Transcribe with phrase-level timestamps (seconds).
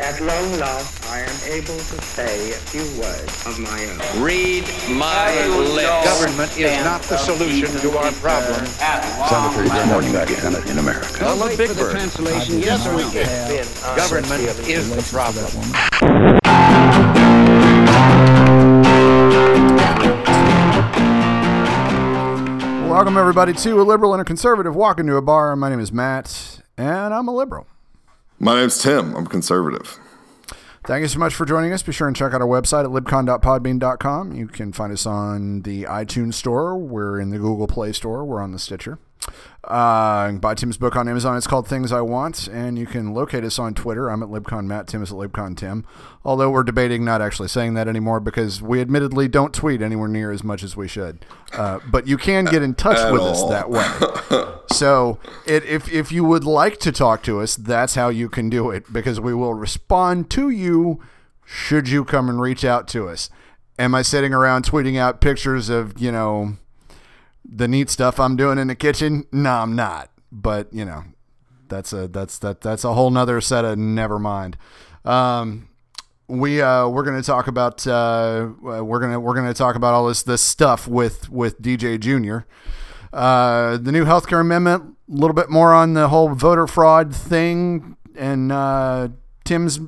[0.00, 4.22] At long last, I am able to say a few words of my own.
[4.22, 6.04] Read my lips.
[6.04, 8.64] Government is not the solution to our problem.
[8.66, 11.26] Sounded pretty good morning again in America.
[11.26, 11.96] I'm a big bird.
[12.48, 13.66] Yes, we can.
[13.94, 16.70] Government is the problem.
[22.88, 25.54] Welcome, everybody, to a liberal and a conservative walk into a bar.
[25.56, 27.66] My name is Matt, and I'm a liberal.
[28.42, 29.14] My name's Tim.
[29.14, 29.98] I'm conservative.
[30.86, 31.82] Thank you so much for joining us.
[31.82, 34.32] Be sure and check out our website at libcon.podbean.com.
[34.32, 36.78] You can find us on the iTunes Store.
[36.78, 38.24] We're in the Google Play Store.
[38.24, 38.98] We're on the Stitcher.
[39.64, 41.36] Uh, buy Tim's book on Amazon.
[41.36, 44.08] It's called Things I Want, and you can locate us on Twitter.
[44.08, 44.86] I'm at LibCon Matt.
[44.86, 45.84] Tim is at LibCon Tim.
[46.24, 50.32] Although we're debating not actually saying that anymore because we admittedly don't tweet anywhere near
[50.32, 51.24] as much as we should.
[51.52, 54.46] Uh, but you can get in touch At with us that way.
[54.72, 58.48] So it, if if you would like to talk to us, that's how you can
[58.48, 61.00] do it because we will respond to you
[61.44, 63.28] should you come and reach out to us.
[63.78, 66.56] Am I sitting around tweeting out pictures of you know
[67.52, 69.26] the neat stuff I'm doing in the kitchen?
[69.32, 70.10] No, I'm not.
[70.32, 71.04] But you know
[71.68, 74.56] that's a that's that that's a whole nother set of never mind.
[75.04, 75.68] Um,
[76.28, 80.22] we uh, we're gonna talk about uh, we're gonna we're gonna talk about all this
[80.22, 82.46] this stuff with with DJ Junior.
[83.12, 87.96] Uh, the new healthcare amendment, a little bit more on the whole voter fraud thing,
[88.14, 89.08] and uh,
[89.44, 89.80] Tim's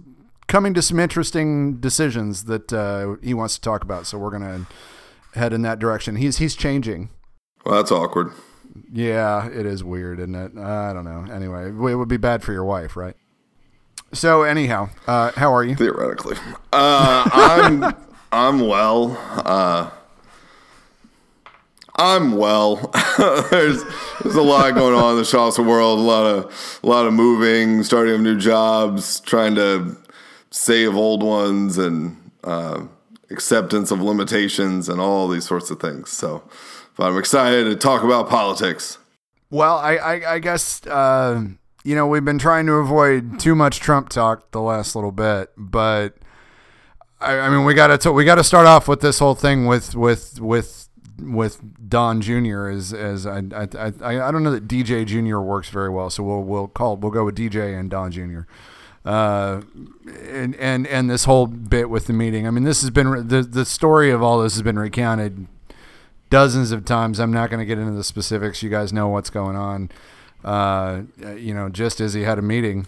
[0.48, 4.06] coming to some interesting decisions that uh, he wants to talk about.
[4.06, 4.66] So we're gonna
[5.34, 6.16] head in that direction.
[6.16, 7.10] He's he's changing.
[7.64, 8.32] Well, that's awkward.
[8.92, 10.56] Yeah, it is weird, isn't it?
[10.58, 11.26] I don't know.
[11.32, 13.16] Anyway, it would be bad for your wife, right?
[14.12, 15.74] So anyhow, uh, how are you?
[15.74, 16.36] Theoretically,
[16.72, 17.94] uh, I'm
[18.32, 19.16] I'm well.
[19.44, 19.90] Uh,
[21.96, 22.76] I'm well.
[23.50, 23.82] there's
[24.22, 25.98] there's a lot going on in the Shasta world.
[25.98, 29.96] A lot of a lot of moving, starting of new jobs, trying to
[30.50, 32.84] save old ones, and uh,
[33.30, 36.10] acceptance of limitations, and all these sorts of things.
[36.10, 36.42] So,
[36.96, 38.98] but I'm excited to talk about politics.
[39.50, 41.44] Well, I, I, I guess uh,
[41.84, 45.50] you know we've been trying to avoid too much Trump talk the last little bit,
[45.56, 46.16] but
[47.20, 49.66] I, I mean we got to we got to start off with this whole thing
[49.66, 50.88] with with with
[51.20, 52.68] with Don Jr.
[52.68, 55.38] as as I I, I I don't know that DJ Jr.
[55.38, 58.40] works very well, so we'll we'll call we'll go with DJ and Don Jr.
[59.04, 59.62] Uh,
[60.28, 62.46] and and and this whole bit with the meeting.
[62.46, 65.46] I mean, this has been the the story of all this has been recounted
[66.32, 67.20] dozens of times.
[67.20, 68.62] I'm not going to get into the specifics.
[68.62, 69.90] You guys know what's going on.
[70.42, 71.02] Uh,
[71.36, 72.86] you know, just as he had a meeting,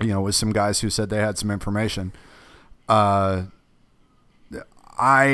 [0.00, 2.12] you know, with some guys who said they had some information.
[2.88, 3.44] Uh,
[4.98, 5.26] I,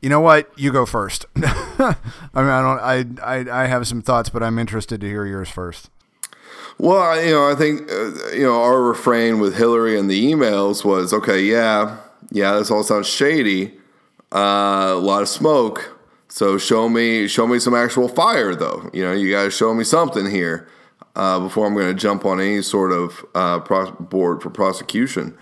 [0.00, 0.50] you know what?
[0.56, 1.26] You go first.
[1.36, 1.96] I
[2.34, 3.20] mean, I don't.
[3.20, 5.90] I, I I have some thoughts, but I'm interested to hear yours first.
[6.78, 10.84] Well, you know, I think uh, you know our refrain with Hillary and the emails
[10.84, 11.42] was okay.
[11.42, 11.98] Yeah,
[12.30, 13.74] yeah, this all sounds shady.
[14.32, 15.98] Uh, a lot of smoke.
[16.28, 18.88] So show me, show me some actual fire, though.
[18.92, 20.66] You know, you got to show me something here
[21.14, 25.36] uh, before I'm going to jump on any sort of uh, pro- board for prosecution.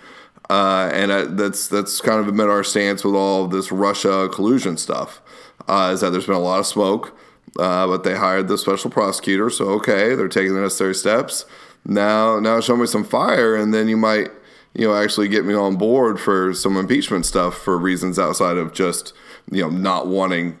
[0.49, 4.75] Uh, and uh, that's that's kind of been our stance with all this Russia collusion
[4.75, 5.21] stuff.
[5.69, 7.17] Is that there's been a lot of smoke,
[7.55, 11.45] but they hired the special prosecutor, so okay, they're taking the necessary steps.
[11.85, 14.29] Now, now show me some fire, and then you might,
[14.73, 18.73] you know, actually get me on board for some impeachment stuff for reasons outside of
[18.73, 19.13] just,
[19.51, 20.57] you know, not wanting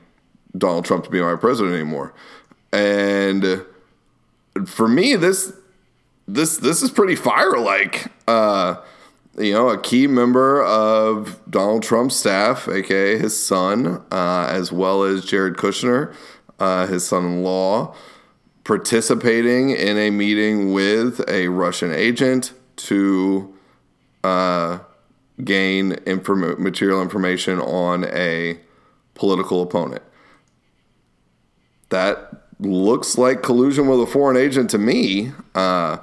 [0.57, 2.13] Donald Trump to be my president anymore.
[2.73, 3.63] And
[4.65, 5.53] for me, this
[6.27, 8.07] this this is pretty fire like.
[8.27, 8.75] Uh,
[9.37, 15.03] you know, a key member of Donald Trump's staff, aka his son, uh, as well
[15.03, 16.13] as Jared Kushner,
[16.59, 17.95] uh, his son-in-law,
[18.65, 23.53] participating in a meeting with a Russian agent to
[24.23, 24.79] uh,
[25.43, 28.59] gain inform- material information on a
[29.15, 30.03] political opponent.
[31.89, 35.31] That looks like collusion with a foreign agent to me.
[35.55, 35.97] Uh,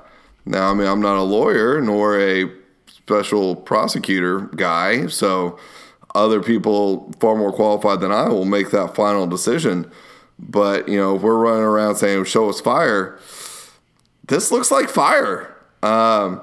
[0.44, 2.50] now, I mean, I'm not a lawyer nor a
[2.86, 5.58] special prosecutor guy, so
[6.14, 9.90] other people far more qualified than I will make that final decision.
[10.38, 13.18] But, you know, if we're running around saying, show us fire,
[14.26, 15.54] this looks like fire.
[15.82, 16.42] Um,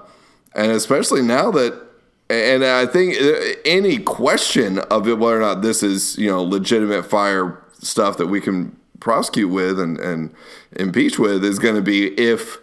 [0.56, 1.80] and especially now that,
[2.30, 3.16] and I think
[3.66, 8.28] any question of it, whether or not this is, you know, legitimate fire stuff that
[8.28, 10.34] we can prosecute with and, and
[10.72, 12.58] impeach with is going to be if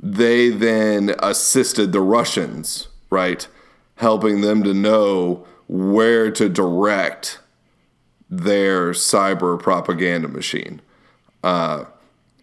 [0.00, 3.46] they then assisted the Russians, right?
[3.96, 7.38] Helping them to know where to direct
[8.28, 10.80] their cyber propaganda machine.
[11.42, 11.84] Uh,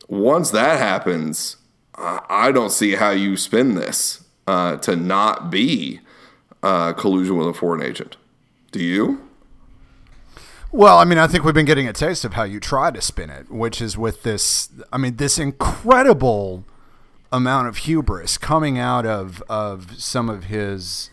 [0.07, 1.57] once that happens,
[1.95, 4.20] I don't see how you spin this.
[4.51, 6.01] Uh, to not be
[6.61, 8.17] uh, collusion with a foreign agent.
[8.71, 9.25] Do you?
[10.73, 13.01] Well, I mean, I think we've been getting a taste of how you try to
[13.01, 14.69] spin it, which is with this.
[14.91, 16.65] I mean, this incredible
[17.31, 21.11] amount of hubris coming out of of some of his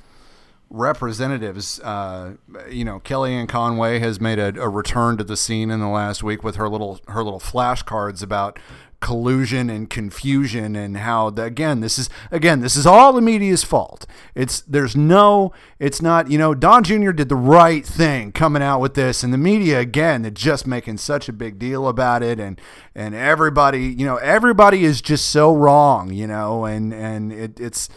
[0.69, 1.79] representatives.
[1.81, 2.35] Uh,
[2.69, 6.25] you know, Kellyanne Conway has made a, a return to the scene in the last
[6.25, 8.59] week with her little her little flashcards about
[9.01, 13.63] collusion and confusion and how the, again this is again this is all the media's
[13.63, 14.07] fault.
[14.35, 18.81] It's there's no it's not you know don jr did the right thing coming out
[18.81, 22.41] with this and the media again they're just making such a big deal about it
[22.41, 22.61] and
[22.95, 27.89] and everybody you know everybody is just so wrong you know and and it, it's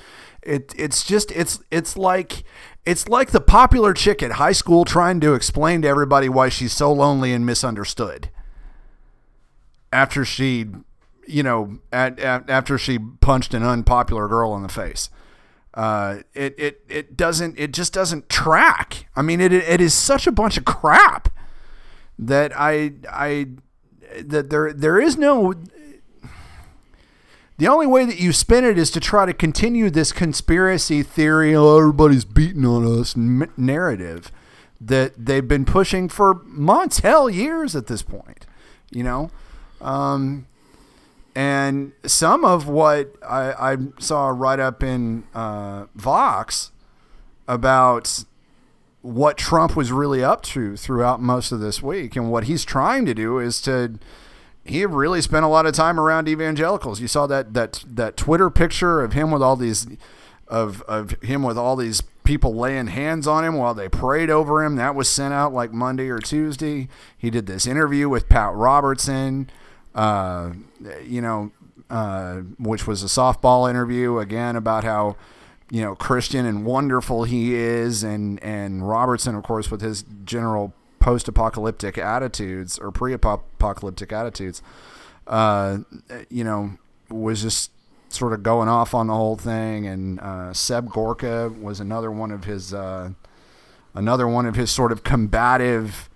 [0.44, 2.44] it it's just it's it's like
[2.86, 6.74] it's like the popular chick at high school trying to explain to everybody why she's
[6.74, 8.30] so lonely and misunderstood.
[9.94, 10.68] After she
[11.32, 15.10] you know at, at, after she punched an unpopular girl in the face
[15.74, 20.28] uh, it, it it doesn't it just doesn't track i mean it it is such
[20.28, 21.30] a bunch of crap
[22.20, 23.48] that i i
[24.22, 25.54] that there there is no
[27.62, 31.54] the only way that you spin it is to try to continue this conspiracy theory,
[31.54, 34.32] oh, everybody's beating on us narrative
[34.80, 38.48] that they've been pushing for months, hell, years at this point.
[38.90, 39.30] You know,
[39.80, 40.48] um,
[41.36, 46.72] and some of what I, I saw right up in uh, Vox
[47.48, 48.24] about
[49.02, 53.06] what Trump was really up to throughout most of this week, and what he's trying
[53.06, 54.00] to do is to
[54.64, 57.02] he really spent a lot of time around evangelicals.
[57.02, 59.88] You saw that that that Twitter picture of him with all these
[60.48, 64.64] of of him with all these people laying hands on him while they prayed over
[64.64, 64.76] him.
[64.76, 66.88] That was sent out like Monday or Tuesday.
[67.18, 69.50] He did this interview with Pat Robertson,
[69.96, 70.52] uh,
[71.06, 71.52] you know,
[71.90, 75.16] uh, which was a softball interview again about how
[75.70, 80.74] you know Christian and wonderful he is, and and Robertson, of course, with his general
[81.00, 84.62] post-apocalyptic attitudes or pre-apocalyptic attitudes,
[85.28, 85.80] uh,
[86.30, 86.78] you know,
[87.10, 87.72] was just
[88.10, 89.88] sort of going off on the whole thing.
[89.88, 93.12] And uh, Seb Gorka was another one of his uh,
[93.94, 96.10] another one of his sort of combative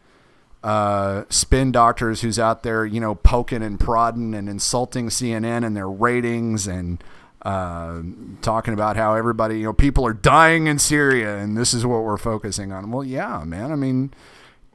[0.65, 5.75] uh, spin doctors who's out there, you know, poking and prodding and insulting CNN and
[5.77, 7.03] their ratings and.
[7.43, 8.01] Uh,
[8.41, 12.01] talking about how everybody, you know, people are dying in Syria, and this is what
[12.01, 12.89] we're focusing on.
[12.89, 13.71] Well, yeah, man.
[13.71, 14.11] I mean,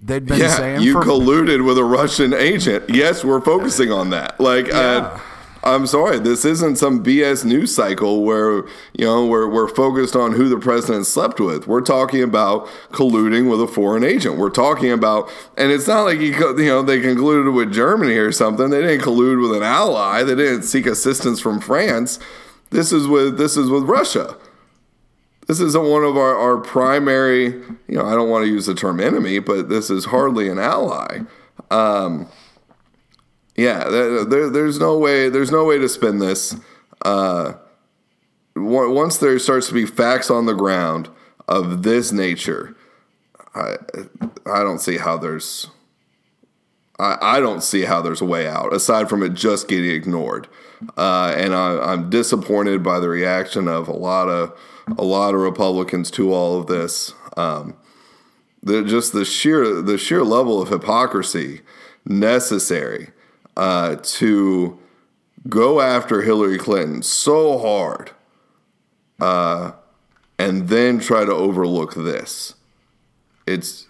[0.01, 2.85] they'd been yeah, saying you for, colluded with a Russian agent.
[2.89, 4.39] Yes, we're focusing on that.
[4.39, 4.77] Like, Yeah.
[4.77, 5.21] uh,
[5.63, 8.65] I'm sorry, this isn't some BS news cycle where
[8.95, 11.67] you know we're we're focused on who the president slept with.
[11.67, 14.39] We're talking about colluding with a foreign agent.
[14.39, 18.33] We're talking about, and it's not like he, you know, they concluded with Germany or
[18.33, 18.71] something.
[18.71, 20.23] They didn't collude with an ally.
[20.23, 22.19] They didn't seek assistance from France.
[22.71, 24.37] This is with this is with Russia
[25.51, 28.75] this isn't one of our, our primary, you know, I don't want to use the
[28.75, 31.23] term enemy, but this is hardly an ally.
[31.73, 32.29] Um,
[33.57, 36.57] yeah, there, there, there's no way, there's no way to spin this.
[37.03, 37.55] Uh,
[38.57, 41.09] once there starts to be facts on the ground
[41.49, 42.77] of this nature,
[43.55, 43.77] I,
[44.47, 45.69] I don't see how there's,
[46.99, 50.49] I, I don't see how there's a way out aside from it just getting ignored.
[50.97, 54.59] Uh, and I, I'm disappointed by the reaction of a lot of
[54.99, 57.15] a lot of Republicans to all of this.
[57.37, 57.77] Um,
[58.63, 61.61] the, just the sheer the sheer level of hypocrisy
[62.05, 63.11] necessary
[63.57, 64.79] uh, to
[65.49, 68.11] go after Hillary Clinton so hard,
[69.21, 69.73] uh,
[70.39, 72.55] and then try to overlook this.
[73.47, 73.87] It's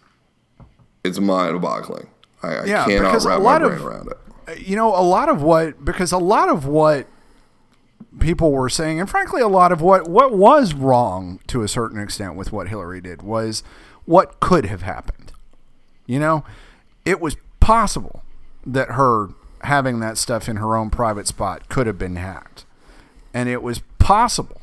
[1.04, 2.08] it's mind boggling.
[2.42, 4.58] I, I Yeah, cannot wrap my lot brain of- around it.
[4.66, 7.06] you know, a lot of what because a lot of what
[8.18, 12.00] people were saying, and frankly, a lot of what what was wrong to a certain
[12.00, 13.62] extent with what Hillary did was
[14.04, 15.32] what could have happened.
[16.06, 16.44] You know,
[17.04, 18.22] it was possible
[18.66, 19.28] that her
[19.62, 22.64] having that stuff in her own private spot could have been hacked,
[23.34, 24.60] and it was possible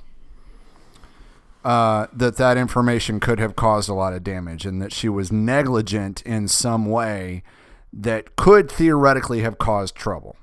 [1.63, 5.31] uh, that that information could have caused a lot of damage, and that she was
[5.31, 7.43] negligent in some way
[7.91, 10.35] that could theoretically have caused trouble.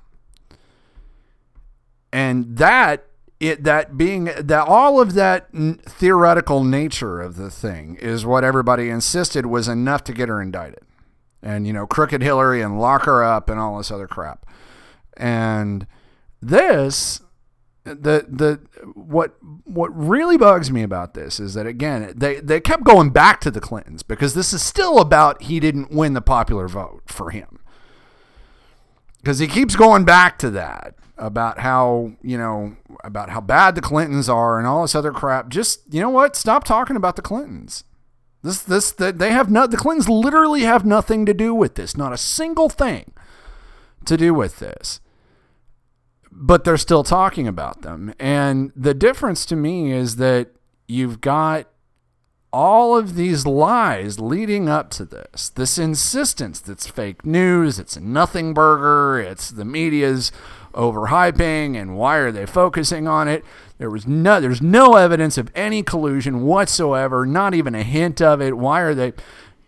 [2.13, 3.07] And that
[3.41, 8.45] it that being that all of that n- theoretical nature of the thing is what
[8.45, 10.84] everybody insisted was enough to get her indicted.
[11.45, 14.47] And you know, crooked Hillary and lock her up and all this other crap.
[15.17, 15.87] And
[16.41, 17.21] this
[17.85, 18.61] the the
[18.95, 23.41] what what really bugs me about this is that again they they kept going back
[23.43, 27.31] to the Clintons because this is still about he didn't win the popular vote for
[27.31, 27.61] him
[29.19, 33.83] because he keeps going back to that about how you know about how bad the
[33.83, 35.49] Clintons are and all this other crap.
[35.49, 36.37] Just you know what?
[36.37, 37.85] Stop talking about the Clintons.
[38.45, 41.97] This this they have not the Clintons literally have nothing to do with this.
[41.97, 43.13] Not a single thing
[44.05, 45.01] to do with this.
[46.31, 48.13] But they're still talking about them.
[48.21, 50.49] And the difference to me is that
[50.87, 51.69] you've got
[52.53, 58.01] all of these lies leading up to this, this insistence that's fake news, it's a
[58.01, 60.31] nothing burger, it's the media's
[60.73, 63.45] overhyping, and why are they focusing on it?
[63.85, 68.41] There was no, there's no evidence of any collusion whatsoever, not even a hint of
[68.41, 68.57] it.
[68.57, 69.13] Why are they?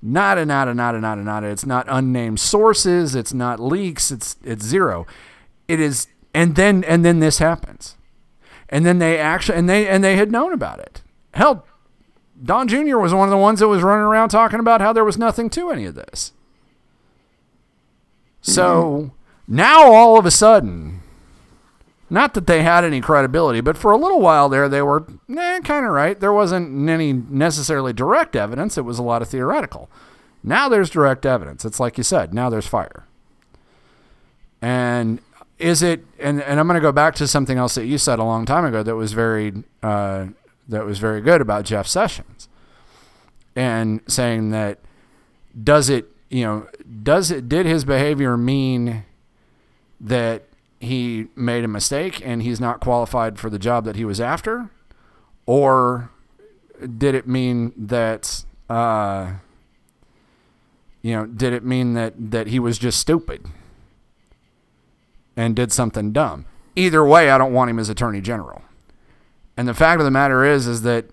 [0.00, 1.48] Nada, nada, nada, nada, nada.
[1.48, 3.14] It's not unnamed sources.
[3.14, 4.10] It's not leaks.
[4.10, 5.06] It's it's zero.
[5.68, 7.96] It is, and then and then this happens,
[8.70, 11.02] and then they actually and they and they had known about it.
[11.34, 11.66] Hell,
[12.42, 12.96] Don Jr.
[12.96, 15.50] was one of the ones that was running around talking about how there was nothing
[15.50, 16.32] to any of this.
[18.40, 19.12] So
[19.44, 19.56] mm-hmm.
[19.56, 21.02] now all of a sudden,
[22.08, 25.60] not that they had any credibility, but for a little while there, they were eh,
[25.60, 26.18] kind of right.
[26.18, 29.90] There wasn't any necessarily direct evidence, it was a lot of theoretical.
[30.42, 31.64] Now there's direct evidence.
[31.64, 33.04] It's like you said, now there's fire.
[34.62, 35.20] And
[35.58, 38.18] is it, and, and I'm going to go back to something else that you said
[38.18, 40.26] a long time ago that was very, uh,
[40.68, 42.48] that was very good about Jeff Sessions
[43.56, 44.78] and saying that
[45.62, 46.68] does it, you know,
[47.02, 49.04] does it, did his behavior mean
[50.00, 50.44] that
[50.86, 54.70] he made a mistake and he's not qualified for the job that he was after?
[55.44, 56.10] Or
[56.98, 59.34] did it mean that, uh,
[61.02, 63.46] you know, did it mean that, that he was just stupid
[65.36, 66.46] and did something dumb?
[66.74, 68.62] Either way, I don't want him as attorney general.
[69.56, 71.06] And the fact of the matter is, is that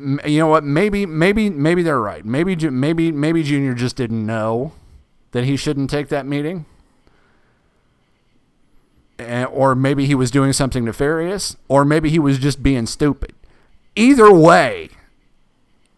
[0.00, 0.64] you know what?
[0.64, 2.24] Maybe, maybe, maybe they're right.
[2.24, 4.72] Maybe, maybe, maybe Junior just didn't know
[5.32, 6.66] that he shouldn't take that meeting
[9.18, 13.34] Eh, or maybe he was doing something nefarious, or maybe he was just being stupid.
[13.96, 14.90] Either way,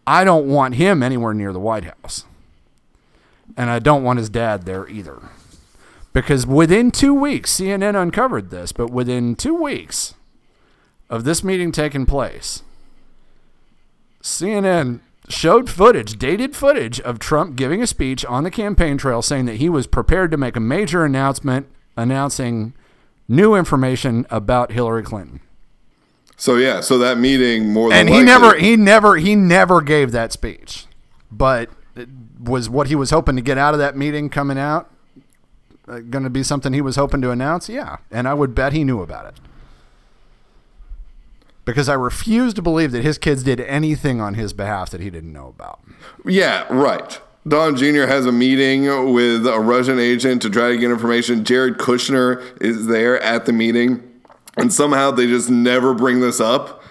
[0.07, 2.25] I don't want him anywhere near the White House.
[3.55, 5.19] And I don't want his dad there either.
[6.13, 10.15] Because within two weeks, CNN uncovered this, but within two weeks
[11.09, 12.63] of this meeting taking place,
[14.21, 14.99] CNN
[15.29, 19.57] showed footage, dated footage of Trump giving a speech on the campaign trail saying that
[19.57, 22.73] he was prepared to make a major announcement announcing
[23.31, 25.39] new information about Hillary Clinton.
[26.37, 29.81] So yeah, so that meeting more than and he likely- never he never he never
[29.81, 30.85] gave that speech,
[31.31, 32.09] but it
[32.39, 34.89] was what he was hoping to get out of that meeting coming out
[35.87, 37.69] uh, going to be something he was hoping to announce.
[37.69, 39.35] Yeah, and I would bet he knew about it
[41.65, 45.09] because I refuse to believe that his kids did anything on his behalf that he
[45.09, 45.79] didn't know about.
[46.25, 47.19] Yeah, right.
[47.47, 48.05] Don Jr.
[48.05, 51.43] has a meeting with a Russian agent to try to get information.
[51.43, 54.01] Jared Kushner is there at the meeting,
[54.57, 56.83] and somehow they just never bring this up.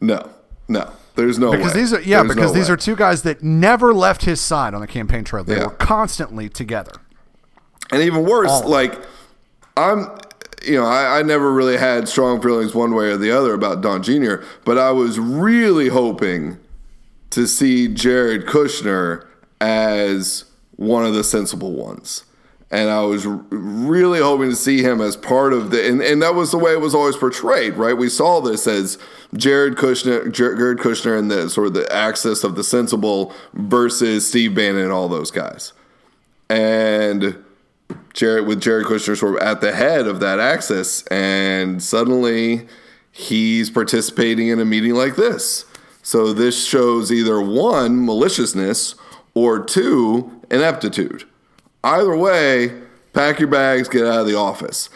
[0.00, 0.28] No,
[0.68, 1.80] no, there's no Because way.
[1.80, 2.74] these are yeah, There's because no these way.
[2.74, 5.42] are two guys that never left his side on the campaign trail.
[5.42, 5.64] They Yeah.
[5.64, 6.92] were constantly together.
[7.90, 8.68] And even worse, All.
[8.68, 9.00] like
[9.76, 10.08] I'm,
[10.64, 13.80] you know, I, I never really had strong feelings one way or the other about
[13.80, 16.58] Don Jr., but I was really hoping
[17.34, 19.26] to see Jared Kushner
[19.60, 20.44] as
[20.76, 22.24] one of the sensible ones.
[22.70, 26.34] And I was really hoping to see him as part of the, and, and that
[26.34, 27.96] was the way it was always portrayed, right?
[27.96, 28.98] We saw this as
[29.36, 34.54] Jared Kushner, Jared Kushner, and the sort of the axis of the sensible versus Steve
[34.54, 35.72] Bannon and all those guys.
[36.48, 37.44] And
[38.12, 42.66] Jared with Jared Kushner sort of at the head of that axis, and suddenly
[43.12, 45.64] he's participating in a meeting like this.
[46.04, 48.94] So this shows either one maliciousness
[49.32, 51.24] or two ineptitude.
[51.82, 52.82] Either way,
[53.14, 54.90] pack your bags, get out of the office.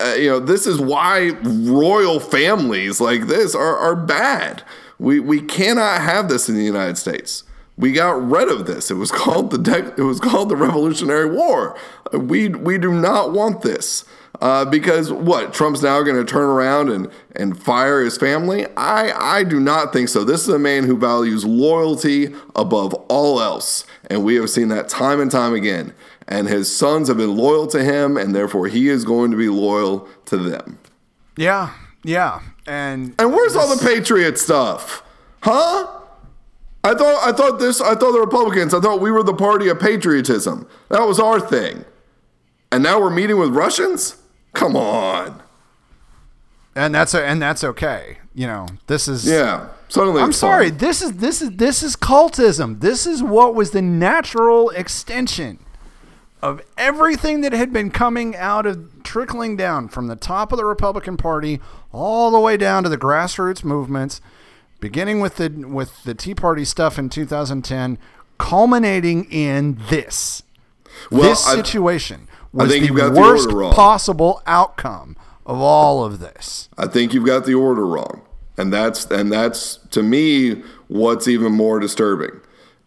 [0.00, 4.62] Uh, you know, this is why royal families like this are, are bad.
[5.00, 7.42] We we cannot have this in the United States.
[7.76, 8.92] We got rid of this.
[8.92, 11.76] It was called the dec- it was called the Revolutionary War.
[12.12, 14.04] We we do not want this.
[14.40, 18.66] Uh, because what Trump's now going to turn around and, and fire his family?
[18.76, 20.22] I, I do not think so.
[20.22, 24.88] This is a man who values loyalty above all else, and we have seen that
[24.88, 25.92] time and time again.
[26.28, 29.48] And his sons have been loyal to him, and therefore he is going to be
[29.48, 30.78] loyal to them.
[31.36, 31.72] Yeah,
[32.04, 35.02] yeah, and And where's all the patriot stuff?
[35.42, 35.86] Huh?
[36.84, 39.68] I thought I thought this I thought the Republicans, I thought we were the party
[39.68, 40.68] of patriotism.
[40.90, 41.84] That was our thing.
[42.70, 44.16] And now we're meeting with Russians?
[44.52, 45.42] Come on.
[46.74, 48.18] and that's a, and that's okay.
[48.34, 49.68] You know, this is Yeah.
[49.88, 50.68] Suddenly I'm sorry.
[50.68, 50.78] fun.
[50.78, 52.80] This is this is this is cultism.
[52.80, 55.58] This is what was the natural extension
[56.42, 60.64] of everything that had been coming out of trickling down from the top of the
[60.64, 61.60] Republican Party
[61.90, 64.20] all the way down to the grassroots movements,
[64.78, 67.98] beginning with the with the Tea Party stuff in 2010,
[68.38, 70.42] culminating in this
[71.10, 72.28] Well, this situation
[72.64, 73.72] was think the you've got the worst order wrong.
[73.72, 76.68] possible outcome of all of this.
[76.76, 78.22] I think you've got the order wrong.
[78.56, 82.40] And that's and that's to me what's even more disturbing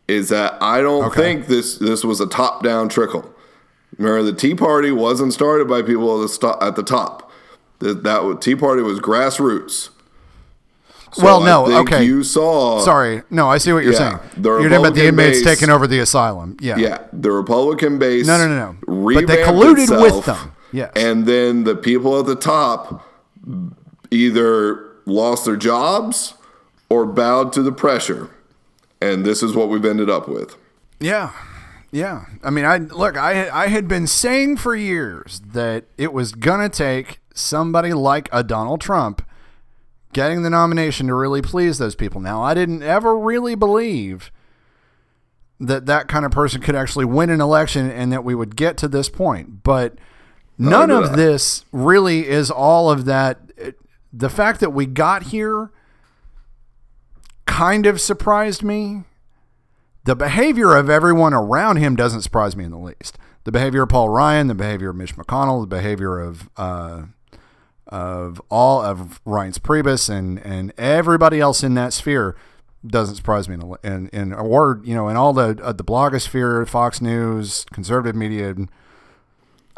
[0.08, 1.22] is that I don't Okay.
[1.22, 3.34] think this this was a top down trickle.
[3.98, 7.32] Remember the Tea Party wasn't started by people at the, sto- at the top.
[7.80, 9.90] That that Tea Party was grassroots.
[11.14, 12.06] So Well, no, okay.
[12.06, 14.20] You saw Sorry, no, I see what you're Yeah, saying.
[14.38, 16.56] the You're talking about the inmates base- taking over the asylum.
[16.62, 16.78] Yeah.
[16.78, 18.26] Yeah, the Republican base.
[18.28, 18.56] No, no, no,
[18.88, 19.14] no.
[19.14, 20.52] But they colluded with itself, them.
[20.72, 20.92] Yes.
[20.96, 23.06] and then the people at the top
[24.10, 26.34] either lost their jobs
[26.90, 28.30] or bowed to the pressure,
[29.02, 30.56] and this is what we've ended up with.
[31.00, 31.32] Yeah.
[31.92, 32.26] Yeah.
[32.44, 36.62] I mean, I look, I I had been saying for years that it was going
[36.62, 39.22] to take somebody like a Donald Trump
[40.14, 42.22] getting the nomination to really please those people.
[42.22, 44.32] Now, I didn't ever really believe
[45.60, 48.78] that that kind of person could actually win an election and that we would get
[48.78, 49.96] to this point, but
[50.58, 53.52] none of this really is all of that
[54.14, 55.72] the fact that we got here
[57.46, 59.04] kind of surprised me
[60.04, 63.18] the behavior of everyone around him doesn't surprise me in the least.
[63.44, 67.04] The behavior of Paul Ryan, the behavior of Mitch McConnell, the behavior of uh,
[67.92, 72.36] of all of Reince Priebus and and everybody else in that sphere
[72.86, 76.68] doesn't surprise me in in, in or you know in all the uh, the blogosphere,
[76.68, 78.56] Fox News, conservative media.
[78.58, 78.66] oh,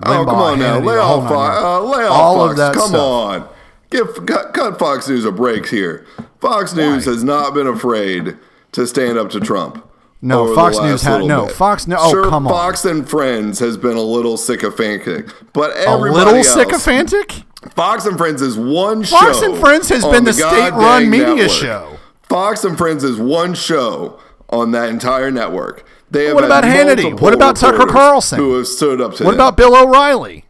[0.05, 2.51] come Limbaugh, on now, lay off, Fox, uh, lay off All Fox.
[2.51, 3.01] of that come stuff.
[3.01, 3.49] on,
[3.89, 6.05] give cut, cut Fox News a break here.
[6.39, 8.37] Fox News has not been afraid
[8.73, 9.87] to stand up to Trump.
[10.21, 11.55] No, Fox News ha- little no, bit.
[11.55, 12.53] Fox- no- oh, sure, come on.
[12.53, 17.43] Fox and Friends has been a little sycophantic, but A little else, sycophantic.
[17.75, 19.17] Fox and Friends is one show.
[19.17, 21.49] Fox and Friends has been the goddamn state-run media network.
[21.51, 21.97] show.
[22.23, 25.85] Fox and Friends is one show on that entire network.
[26.11, 27.19] They have What about Hannity?
[27.19, 28.37] What about Tucker Carlson?
[28.39, 29.39] Who have stood up to What them.
[29.39, 30.45] about Bill O'Reilly?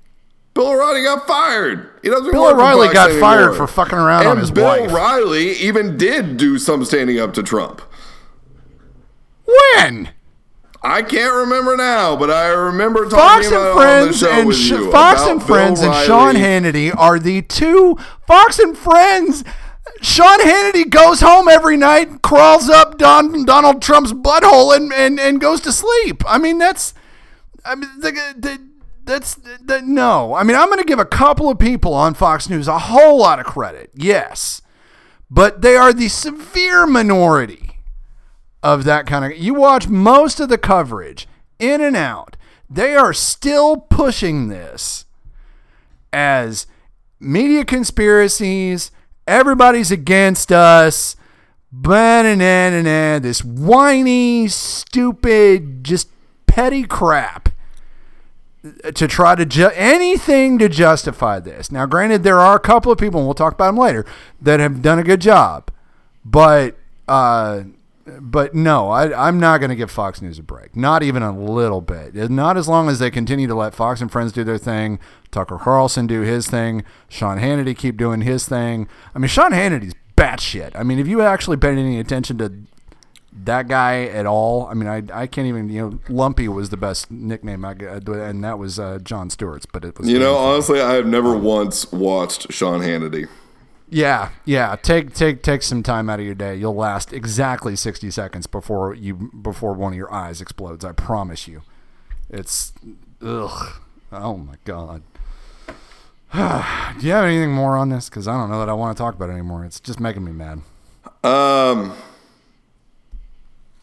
[0.53, 1.89] Bill O'Reilly got fired.
[2.03, 3.29] He doesn't Bill O'Reilly got anymore.
[3.29, 4.91] fired for fucking around and on his Bill wife.
[4.91, 7.81] O'Reilly even did do some standing up to Trump.
[9.45, 10.09] When?
[10.85, 14.19] I can't remember now, but I remember talking Fox about and it on the Friends
[14.19, 17.41] show and with Sh- you Fox about and Bill Friends and Sean Hannity are the
[17.41, 19.45] two Fox and Friends.
[20.01, 25.39] Sean Hannity goes home every night, crawls up Don, Donald Trump's butthole, and, and, and
[25.39, 26.21] goes to sleep.
[26.27, 26.93] I mean, that's,
[27.63, 28.61] I mean, the, the,
[29.05, 30.33] that's the, no.
[30.33, 33.19] I mean, I'm going to give a couple of people on Fox News a whole
[33.19, 34.61] lot of credit, yes,
[35.31, 37.72] but they are the severe minority
[38.63, 39.37] of that kind of.
[39.37, 41.27] You watch most of the coverage
[41.59, 42.35] in and out.
[42.69, 45.05] They are still pushing this
[46.11, 46.65] as
[47.19, 48.89] media conspiracies.
[49.27, 51.15] Everybody's against us.
[51.71, 56.09] This whiny, stupid, just
[56.47, 57.49] petty crap
[58.93, 61.71] to try to ju- anything to justify this.
[61.71, 64.05] Now, granted, there are a couple of people, and we'll talk about them later,
[64.41, 65.69] that have done a good job,
[66.23, 67.63] but uh,
[68.05, 70.75] but no, I, I'm not going to give Fox News a break.
[70.75, 72.13] Not even a little bit.
[72.29, 74.99] Not as long as they continue to let Fox and Friends do their thing,
[75.31, 78.87] Tucker Carlson do his thing, Sean Hannity keep doing his thing.
[79.15, 80.71] I mean, Sean Hannity's batshit.
[80.75, 82.53] I mean, if you actually paid any attention to
[83.45, 86.77] that guy at all, I mean, I, I can't even, you know, Lumpy was the
[86.77, 90.09] best nickname I got, and that was uh, Jon Stewart's, but it was.
[90.09, 93.27] You know, honestly, I have never once watched Sean Hannity.
[93.89, 94.75] Yeah, yeah.
[94.75, 96.55] Take take take some time out of your day.
[96.55, 100.83] You'll last exactly sixty seconds before you before one of your eyes explodes.
[100.83, 101.61] I promise you.
[102.29, 102.73] It's
[103.21, 103.73] ugh.
[104.11, 105.03] Oh my god.
[106.33, 108.09] Do you have anything more on this?
[108.09, 109.65] Because I don't know that I want to talk about it anymore.
[109.65, 110.61] It's just making me mad.
[111.23, 111.93] Um,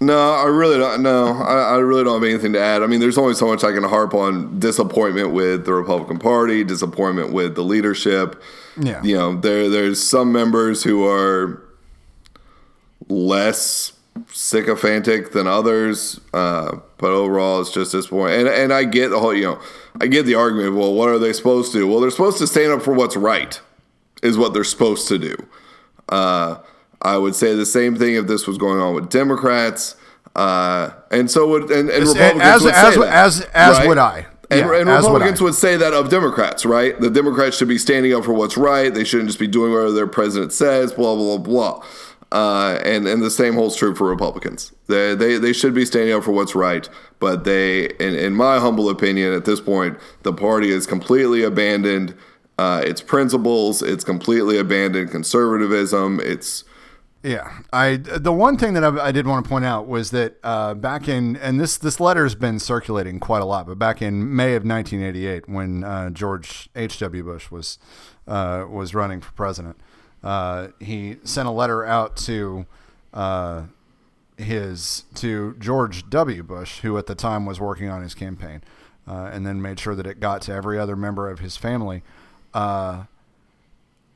[0.00, 1.02] no, I really don't.
[1.02, 2.82] No, I, I really don't have anything to add.
[2.82, 6.64] I mean, there's only so much I can harp on disappointment with the Republican Party,
[6.64, 8.42] disappointment with the leadership.
[8.80, 9.02] Yeah.
[9.02, 11.62] You know, there there's some members who are
[13.08, 13.92] less
[14.32, 18.40] sycophantic than others, uh, but overall, it's just disappointing.
[18.40, 19.60] And and I get the whole, you know,
[20.00, 20.76] I get the argument.
[20.76, 21.86] Well, what are they supposed to do?
[21.86, 23.60] Well, they're supposed to stand up for what's right,
[24.22, 25.36] is what they're supposed to do.
[26.08, 26.56] Uh,
[27.02, 29.96] I would say the same thing if this was going on with Democrats,
[30.36, 33.40] uh, and so would and, and As- Republicans as- would as- say that, as-
[33.80, 34.26] as would I.
[34.52, 35.44] And, Yeah, and as would Republicans I.
[35.44, 37.00] would say that of Democrats, right?
[37.00, 38.92] The Democrats should be standing up for what's right.
[38.92, 40.92] They shouldn't just be doing whatever their president says.
[40.92, 41.84] Blah blah blah.
[42.32, 44.72] Uh, and and the same holds true for Republicans.
[44.88, 48.58] They, they they should be standing up for what's right, but they, in, in my
[48.58, 52.14] humble opinion, at this point, the party has completely abandoned
[52.58, 53.82] uh, its principles.
[53.82, 56.20] It's completely abandoned conservatism.
[56.22, 56.62] It's
[57.22, 60.38] Yeah, I the one thing that I, I did want to point out was that
[60.42, 64.34] uh, back in and this this letter's been circulating quite a lot, but back in
[64.34, 66.98] May of 1988, when uh, George H.
[67.00, 67.22] W.
[67.22, 67.78] Bush was
[68.26, 69.76] uh, was running for president,
[70.24, 72.64] uh, he sent a letter out to
[73.12, 73.64] uh,
[74.38, 76.42] his to George W.
[76.42, 78.62] Bush, who at the time was working on his campaign,
[79.06, 82.02] uh, and then made sure that it got to every other member of his family.
[82.54, 83.04] Uh,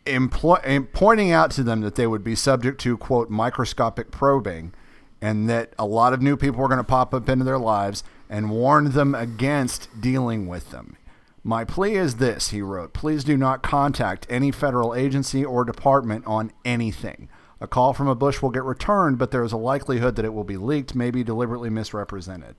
[0.06, 4.72] employ, pointing out to them that they would be subject to quote microscopic probing
[5.20, 8.04] and that a lot of new people were going to pop up into their lives
[8.28, 10.96] and warned them against dealing with them.
[11.42, 12.94] My plea is this, he wrote.
[12.94, 17.28] Please do not contact any federal agency or department on anything.
[17.60, 20.34] A call from a Bush will get returned, but there is a likelihood that it
[20.34, 22.56] will be leaked, maybe deliberately misrepresented.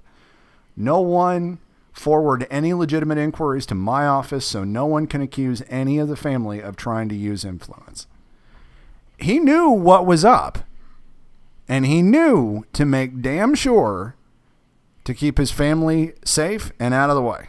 [0.75, 1.59] No one
[1.95, 6.17] forward any legitimate inquiries to my office so no one can accuse any of the
[6.17, 8.05] family of trying to use influence.
[9.17, 10.59] He knew what was up,
[11.69, 14.15] and he knew to make damn sure
[15.05, 17.47] to keep his family safe and out of the way.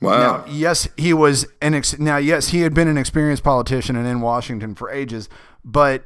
[0.00, 0.18] wow.
[0.18, 2.18] Now, yes, he was an ex- now.
[2.18, 5.28] Yes, he had been an experienced politician and in Washington for ages,
[5.64, 6.04] but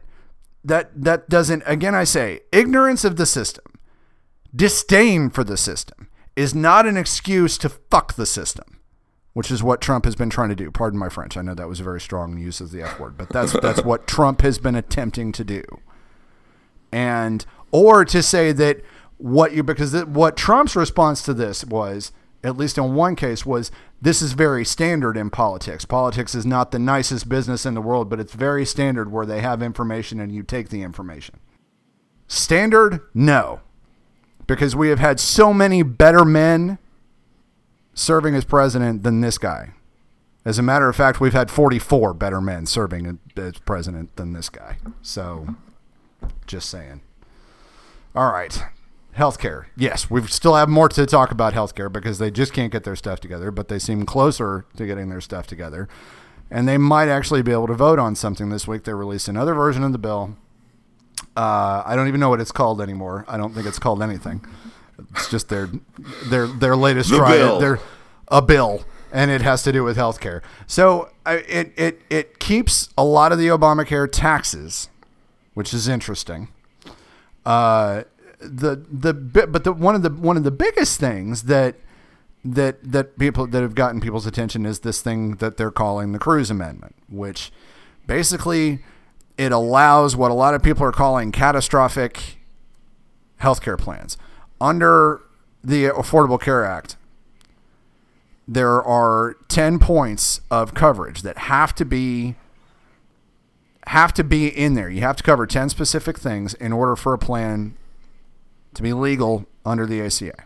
[0.65, 1.65] that that doesn't.
[1.67, 3.65] Again, I say ignorance of the system,
[4.55, 8.81] disdain for the system, is not an excuse to fuck the system,
[9.33, 10.71] which is what Trump has been trying to do.
[10.71, 11.37] Pardon my French.
[11.37, 13.83] I know that was a very strong use of the F word, but that's that's
[13.83, 15.63] what Trump has been attempting to do
[16.95, 18.81] and or to say that
[19.19, 22.13] what you because th- what Trump's response to this was
[22.45, 25.85] at least in one case was this is very standard in politics.
[25.85, 29.41] Politics is not the nicest business in the world, but it's very standard where they
[29.41, 31.41] have information and you take the information.
[32.29, 33.01] Standard?
[33.13, 33.61] No.
[34.47, 36.79] Because we have had so many better men
[37.95, 39.75] serving as president than this guy.
[40.45, 44.51] As a matter of fact, we've had 44 better men serving as president than this
[44.51, 44.77] guy.
[45.01, 45.57] So,
[46.47, 47.01] just saying.
[48.15, 48.63] All right.
[49.17, 49.67] Healthcare.
[49.77, 52.97] Yes, we still have more to talk about healthcare because they just can't get their
[52.97, 55.89] stuff together, but they seem closer to getting their stuff together.
[56.51, 58.85] And they might actually be able to vote on something this week.
[58.85, 60.37] They released another version of the bill.
[61.37, 63.25] Uh, I don't even know what it's called anymore.
[63.29, 64.45] I don't think it's called anything.
[65.17, 65.69] It's just their
[66.27, 67.33] their their latest The try.
[67.37, 67.59] bill.
[67.59, 67.81] Their
[68.29, 70.43] a bill, and it has to do with healthcare.
[70.67, 74.89] So I, it it it keeps a lot of the Obamacare taxes,
[75.55, 76.49] which is interesting.
[77.45, 78.05] Uh,
[78.41, 81.77] the the but the one of the one of the biggest things that
[82.45, 86.19] that that people that have gotten people's attention is this thing that they're calling the
[86.19, 87.51] Cruz Amendment, which
[88.07, 88.81] basically
[89.37, 92.39] it allows what a lot of people are calling catastrophic
[93.41, 94.17] healthcare plans
[94.61, 95.21] under
[95.63, 96.97] the Affordable Care Act.
[98.47, 102.37] There are 10 points of coverage that have to be
[103.89, 104.89] have to be in there.
[104.89, 107.77] You have to cover 10 specific things in order for a plan
[108.73, 110.45] to be legal under the ACA.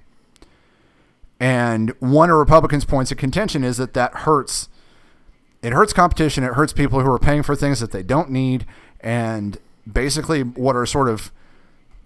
[1.39, 4.69] And one of Republicans' points of contention is that that hurts.
[5.63, 6.45] It hurts competition.
[6.45, 8.67] It hurts people who are paying for things that they don't need,
[9.01, 9.59] and
[9.91, 11.33] basically what are sort of,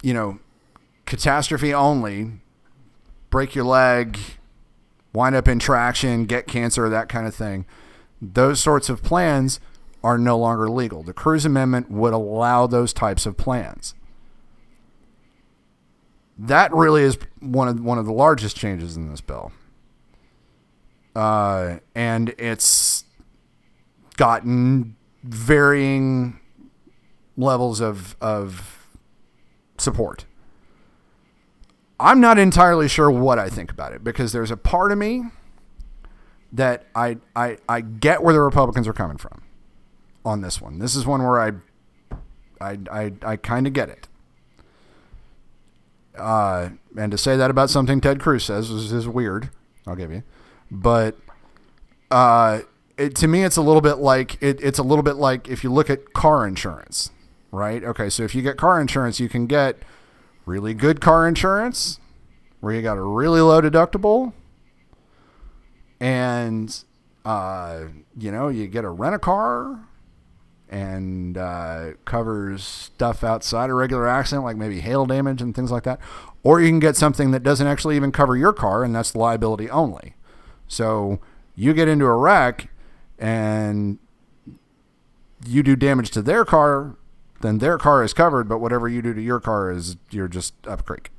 [0.01, 0.39] you know,
[1.05, 2.31] catastrophe only,
[3.29, 4.17] break your leg,
[5.13, 7.65] wind up in traction, get cancer, that kind of thing.
[8.21, 9.59] Those sorts of plans
[10.03, 11.03] are no longer legal.
[11.03, 13.93] The Cruz Amendment would allow those types of plans
[16.37, 19.51] that really is one of one of the largest changes in this bill.
[21.15, 23.05] Uh, and it's
[24.17, 26.39] gotten varying
[27.37, 28.87] levels of of
[29.77, 30.25] support.
[31.99, 35.23] I'm not entirely sure what I think about it because there's a part of me
[36.51, 39.41] that I I, I get where the Republicans are coming from
[40.25, 40.79] on this one.
[40.79, 41.51] This is one where I
[42.61, 44.07] I I, I kind of get it.
[46.17, 49.49] Uh, and to say that about something Ted Cruz says is, is weird.
[49.87, 50.23] I'll give you,
[50.69, 51.17] but
[52.11, 52.59] uh,
[52.97, 55.63] it, to me, it's a little bit like it, it's a little bit like if
[55.63, 57.11] you look at car insurance,
[57.51, 57.83] right?
[57.83, 59.77] Okay, so if you get car insurance, you can get
[60.45, 61.99] really good car insurance
[62.59, 64.33] where you got a really low deductible,
[65.99, 66.83] and
[67.25, 67.85] uh,
[68.17, 69.87] you know you get a rent a car
[70.69, 75.83] and uh, covers stuff outside a regular accident, like maybe hail damage and things like
[75.83, 75.99] that.
[76.41, 79.69] Or you can get something that doesn't actually even cover your car, and that's liability
[79.69, 80.15] only.
[80.67, 81.19] So
[81.55, 82.69] you get into a wreck
[83.23, 83.99] and
[85.45, 86.97] you do damage to their car,
[87.39, 90.53] then their car is covered, but whatever you do to your car is you're just
[90.67, 91.09] up creek.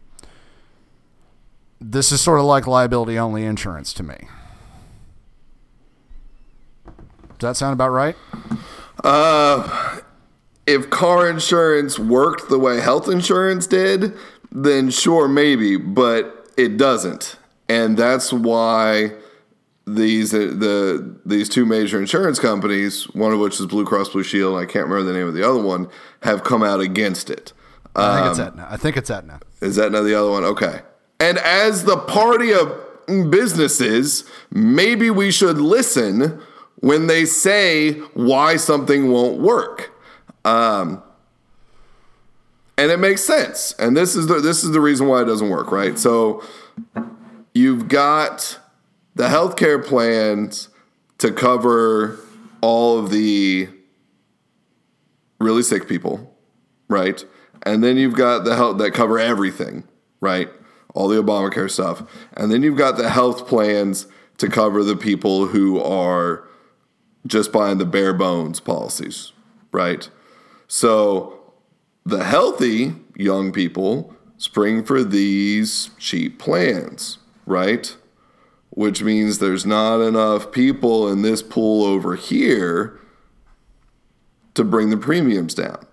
[1.80, 4.16] This is sort of like liability only insurance to me.
[7.38, 8.16] Does that sound about right?
[9.02, 10.00] Uh,
[10.66, 14.14] if car insurance worked the way health insurance did,
[14.52, 17.36] then sure, maybe, but it doesn't,
[17.66, 19.10] and that's why
[19.86, 24.22] these uh, the these two major insurance companies, one of which is Blue Cross Blue
[24.22, 25.88] Shield, and I can't remember the name of the other one,
[26.22, 27.52] have come out against it.
[27.96, 28.68] I think it's Aetna.
[28.70, 29.40] I think it's Aetna.
[29.60, 30.44] Is that not the other one?
[30.44, 30.80] Okay.
[31.20, 32.72] And as the party of
[33.30, 36.40] businesses, maybe we should listen
[36.76, 39.92] when they say why something won't work.
[40.44, 41.02] Um,
[42.76, 43.74] and it makes sense.
[43.78, 45.98] And this is the this is the reason why it doesn't work, right?
[45.98, 46.42] So
[47.54, 48.58] you've got
[49.14, 50.68] the healthcare plans
[51.18, 52.18] to cover
[52.60, 53.68] all of the
[55.38, 56.34] really sick people,
[56.88, 57.24] right?
[57.62, 59.84] And then you've got the health that cover everything,
[60.20, 60.50] right?
[60.94, 62.02] All the Obamacare stuff.
[62.34, 64.06] And then you've got the health plans
[64.38, 66.48] to cover the people who are
[67.26, 69.32] just buying the bare bones policies,
[69.72, 70.08] right?
[70.66, 71.52] So
[72.04, 77.96] the healthy young people spring for these cheap plans, right?
[78.74, 82.98] Which means there's not enough people in this pool over here
[84.54, 85.86] to bring the premiums down.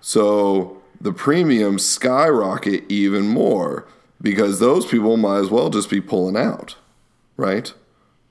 [0.00, 3.86] So the premiums skyrocket even more
[4.20, 6.76] because those people might as well just be pulling out,
[7.36, 7.72] right?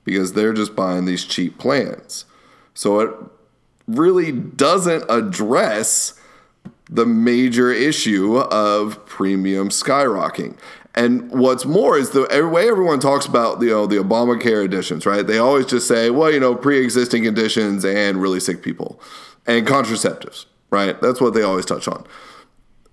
[0.04, 2.24] Because they're just buying these cheap plans.
[2.74, 3.14] So it
[3.86, 6.14] really doesn't address
[6.90, 10.56] the major issue of premium skyrocketing.
[10.94, 15.26] And what's more is the way everyone talks about you know the Obamacare additions, right?
[15.26, 19.00] They always just say, well, you know, pre-existing conditions and really sick people
[19.46, 21.00] and contraceptives, right?
[21.00, 22.04] That's what they always touch on.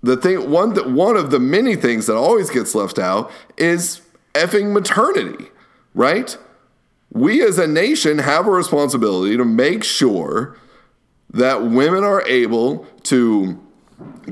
[0.02, 4.02] The thing one that one of the many things that always gets left out is
[4.34, 5.46] effing maternity,
[5.94, 6.36] right?
[7.12, 10.56] We as a nation have a responsibility to make sure
[11.30, 13.60] that women are able to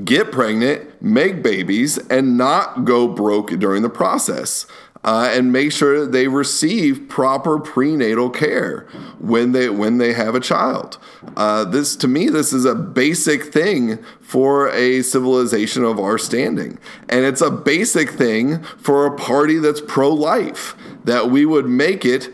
[0.03, 4.65] get pregnant, make babies, and not go broke during the process.
[5.03, 8.87] Uh, and make sure that they receive proper prenatal care
[9.19, 10.97] when they when they have a child.
[11.37, 16.79] Uh, this to me, this is a basic thing for a civilization of our standing,
[17.07, 22.33] and it's a basic thing for a party that's pro-life that we would make it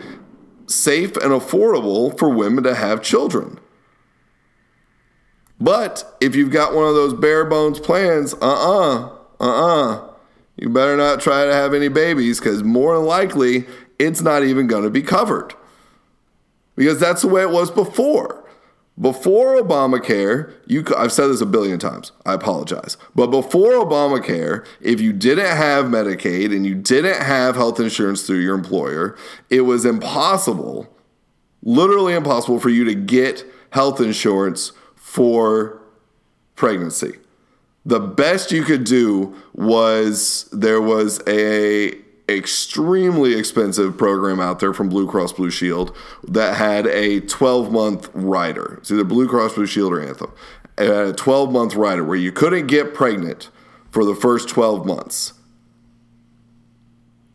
[0.65, 3.59] safe and affordable for women to have children.
[5.61, 10.07] But if you've got one of those bare bones plans, uh uh-uh, uh, uh
[10.57, 13.67] you better not try to have any babies because more than likely
[13.99, 15.53] it's not even going to be covered.
[16.75, 18.43] Because that's the way it was before.
[18.99, 22.11] Before Obamacare, you I've said this a billion times.
[22.25, 22.97] I apologize.
[23.15, 28.39] But before Obamacare, if you didn't have Medicaid and you didn't have health insurance through
[28.39, 29.15] your employer,
[29.49, 30.87] it was impossible,
[31.63, 34.73] literally impossible for you to get health insurance
[35.11, 35.81] for
[36.55, 37.11] pregnancy.
[37.85, 41.97] The best you could do was there was a
[42.29, 45.93] extremely expensive program out there from Blue Cross Blue Shield
[46.29, 48.75] that had a 12 month rider.
[48.79, 50.31] It's either Blue Cross Blue Shield or Anthem.
[50.77, 53.49] A 12 month rider where you couldn't get pregnant
[53.89, 55.33] for the first 12 months.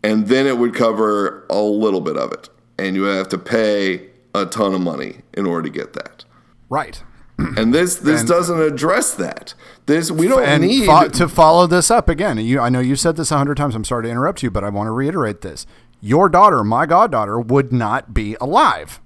[0.03, 2.49] And then it would cover a little bit of it.
[2.79, 6.25] And you would have to pay a ton of money in order to get that.
[6.71, 7.03] Right.
[7.57, 9.55] And this this And- doesn't address that.
[9.87, 12.38] This we don't need fo- to follow this up again.
[12.38, 13.75] You, I know you said this a hundred times.
[13.75, 15.66] I'm sorry to interrupt you, but I want to reiterate this.
[16.01, 19.01] Your daughter, my goddaughter, would not be alive.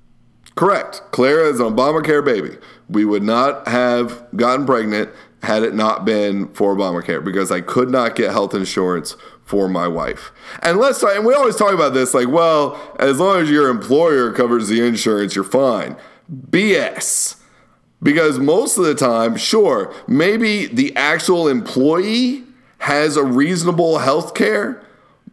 [0.54, 1.02] Correct.
[1.12, 2.56] Clara is an Obamacare baby.
[2.88, 5.10] We would not have gotten pregnant
[5.42, 9.88] had it not been for Obamacare because I could not get health insurance for my
[9.88, 10.32] wife.
[10.62, 14.32] And let's and we always talk about this like, well, as long as your employer
[14.32, 15.96] covers the insurance, you're fine.
[16.50, 17.36] BS.
[18.02, 22.44] Because most of the time, sure, maybe the actual employee
[22.78, 24.82] has a reasonable health care,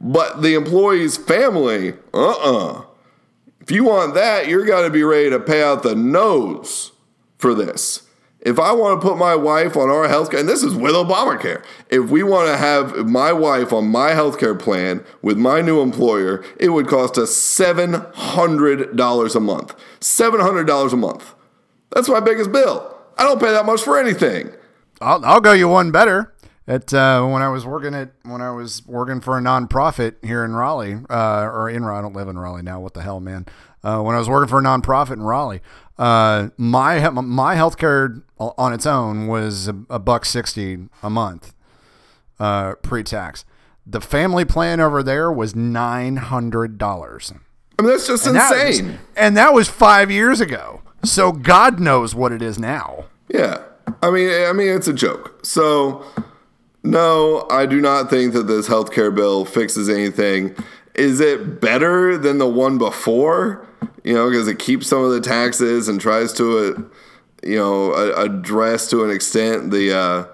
[0.01, 2.83] but the employee's family, uh-uh.
[3.61, 6.91] If you want that, you're going to be ready to pay out the nose
[7.37, 8.03] for this.
[8.39, 10.93] If I want to put my wife on our health care, and this is with
[10.93, 15.59] Obamacare, if we want to have my wife on my health care plan with my
[15.59, 19.75] new employer, it would cost us $700 a month.
[19.99, 21.33] $700 a month.
[21.91, 22.95] That's my biggest bill.
[23.17, 24.51] I don't pay that much for anything.
[25.01, 26.33] I'll, I'll go you one better.
[26.69, 30.43] At uh, when I was working at when I was working for a nonprofit here
[30.43, 32.81] in Raleigh, uh, or in Raleigh, I don't live in Raleigh now.
[32.81, 33.45] What the hell, man?
[33.83, 35.61] Uh, when I was working for a nonprofit in Raleigh,
[35.97, 41.53] uh, my my healthcare on its own was a, a buck sixty a month,
[42.37, 43.45] uh, pre tax.
[43.85, 47.31] The family plan over there was nine hundred dollars.
[47.79, 48.99] I mean, that's just And that was- insane.
[49.15, 50.81] and that was five years ago.
[51.07, 53.05] So God knows what it is now.
[53.29, 53.63] Yeah.
[54.03, 55.45] I mean, I mean, it's a joke.
[55.45, 56.03] So,
[56.83, 60.55] no, I do not think that this healthcare bill fixes anything.
[60.95, 63.65] Is it better than the one before?
[64.03, 66.81] You know, because it keeps some of the taxes and tries to, uh,
[67.43, 70.25] you know, address to an extent the uh,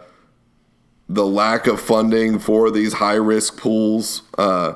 [1.10, 4.24] the lack of funding for these high risk pools.
[4.38, 4.74] Uh,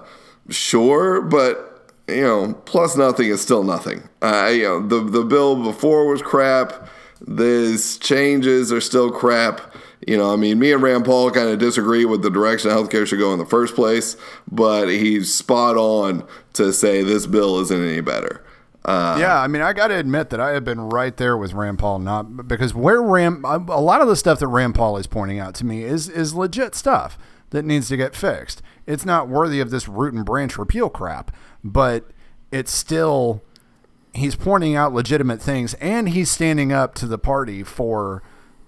[0.49, 1.66] sure, but
[2.07, 4.07] you know, plus nothing is still nothing.
[4.21, 6.89] Uh, you know, the the bill before was crap.
[7.25, 9.75] These changes are still crap.
[10.05, 13.05] You know, I mean, me and Rand Paul kind of disagree with the direction healthcare
[13.07, 14.15] should go in the first place,
[14.49, 18.43] but he's spot on to say this bill isn't any better.
[18.85, 21.51] Uh, yeah, I mean, I got to admit that I have been right there with
[21.51, 25.07] Rand Paul, not because where Rand, a lot of the stuff that Rand Paul is
[25.07, 27.17] pointing out to me is is legit stuff
[27.49, 28.61] that needs to get fixed.
[28.87, 32.09] It's not worthy of this root and branch repeal crap, but
[32.51, 33.43] it's still
[34.13, 38.23] he's pointing out legitimate things and he's standing up to the party for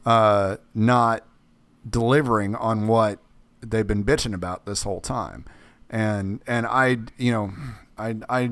[0.05, 1.25] uh, not
[1.89, 3.19] delivering on what
[3.61, 5.45] they've been bitching about this whole time.
[5.89, 7.53] And and I, you know,
[7.97, 8.51] I I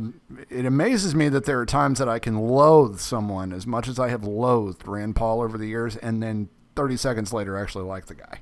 [0.50, 4.00] it amazes me that there are times that I can loathe someone as much as
[4.00, 8.08] I have loathed Rand Paul over the years, and then 30 seconds later actually like
[8.08, 8.40] the guy.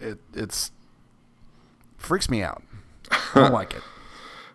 [0.00, 0.70] It it's
[1.98, 2.62] freaks me out.
[3.10, 3.82] I don't like it.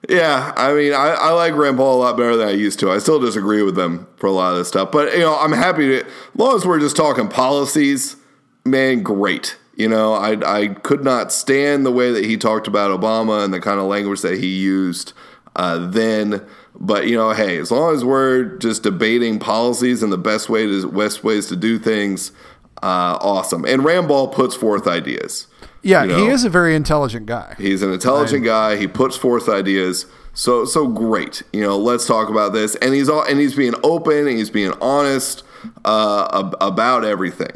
[0.09, 2.91] Yeah, I mean, I, I like Rand Paul a lot better than I used to.
[2.91, 5.53] I still disagree with them for a lot of this stuff, but you know, I'm
[5.53, 6.05] happy to.
[6.05, 8.17] As long as we're just talking policies,
[8.65, 9.57] man, great.
[9.75, 13.53] You know, I I could not stand the way that he talked about Obama and
[13.53, 15.13] the kind of language that he used
[15.55, 16.45] uh, then.
[16.75, 20.65] But you know, hey, as long as we're just debating policies and the best way
[20.65, 22.31] to best ways to do things,
[22.81, 23.63] uh, awesome.
[23.63, 25.47] And Rand Paul puts forth ideas.
[25.83, 26.17] Yeah, You know?
[26.17, 27.55] he is a very intelligent guy.
[27.59, 28.77] He's an intelligent guy.
[28.77, 30.05] He puts forth ideas.
[30.33, 31.43] So so great.
[31.53, 32.75] You know, let's talk about this.
[32.77, 35.43] And he's all and he's being open and he's being honest
[35.85, 37.51] uh, ab- about everything.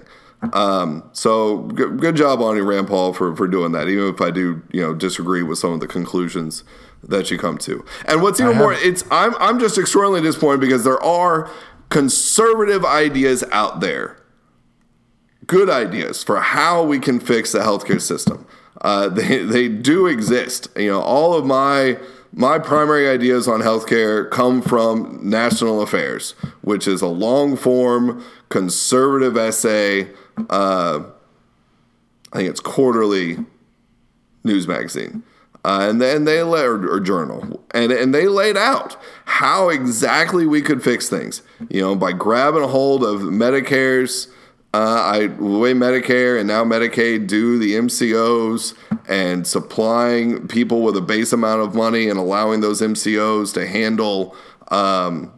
[0.54, 3.88] Um, so good, good job on you, Rand Paul, for for doing that.
[3.88, 6.64] Even if I do, you know, disagree with some of the conclusions
[7.04, 7.84] that you come to.
[8.06, 11.50] And what's even more, it's I'm I'm just extraordinarily disappointed because there are
[11.90, 14.17] conservative ideas out there
[15.48, 18.46] good ideas for how we can fix the healthcare system.
[18.82, 20.68] Uh, they they do exist.
[20.76, 21.98] You know, all of my
[22.34, 26.32] my primary ideas on healthcare come from National Affairs,
[26.62, 30.10] which is a long form conservative essay.
[30.50, 31.04] Uh,
[32.34, 33.38] I think it's quarterly
[34.44, 35.24] news magazine.
[35.66, 40.46] Uh, and then they la- or, or journal, and and they laid out how exactly
[40.46, 41.42] we could fix things.
[41.70, 44.30] You know, by grabbing a hold of Medicare's,
[44.74, 48.76] uh, I the way Medicare and now Medicaid do the MCOs
[49.08, 54.36] and supplying people with a base amount of money and allowing those MCOs to handle
[54.70, 55.32] um,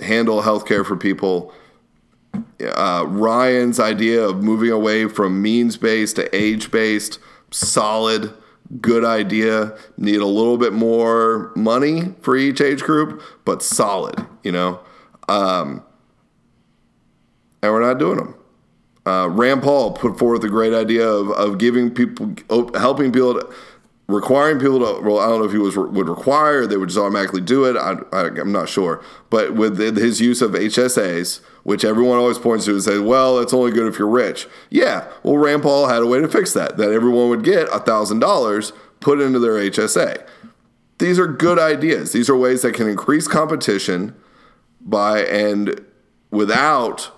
[0.00, 1.52] handle healthcare for people
[2.60, 7.18] uh, Ryan's idea of moving away from means based to age based,
[7.50, 8.32] solid,
[8.80, 9.76] good idea.
[9.96, 14.80] Need a little bit more money for each age group, but solid, you know.
[15.28, 15.82] Um,
[17.66, 18.34] and we're not doing them.
[19.06, 22.34] Uh, Rand Paul put forth a great idea of, of giving people,
[22.74, 23.54] helping people, to,
[24.08, 25.00] requiring people to.
[25.00, 27.76] Well, I don't know if he was would require, they would just automatically do it.
[27.76, 32.64] I, I, I'm not sure, but with his use of HSAs, which everyone always points
[32.64, 36.02] to and says, "Well, it's only good if you're rich." Yeah, well, Rand Paul had
[36.02, 36.76] a way to fix that.
[36.76, 40.26] That everyone would get thousand dollars put into their HSA.
[40.98, 42.12] These are good ideas.
[42.12, 44.16] These are ways that can increase competition
[44.80, 45.84] by and
[46.30, 47.12] without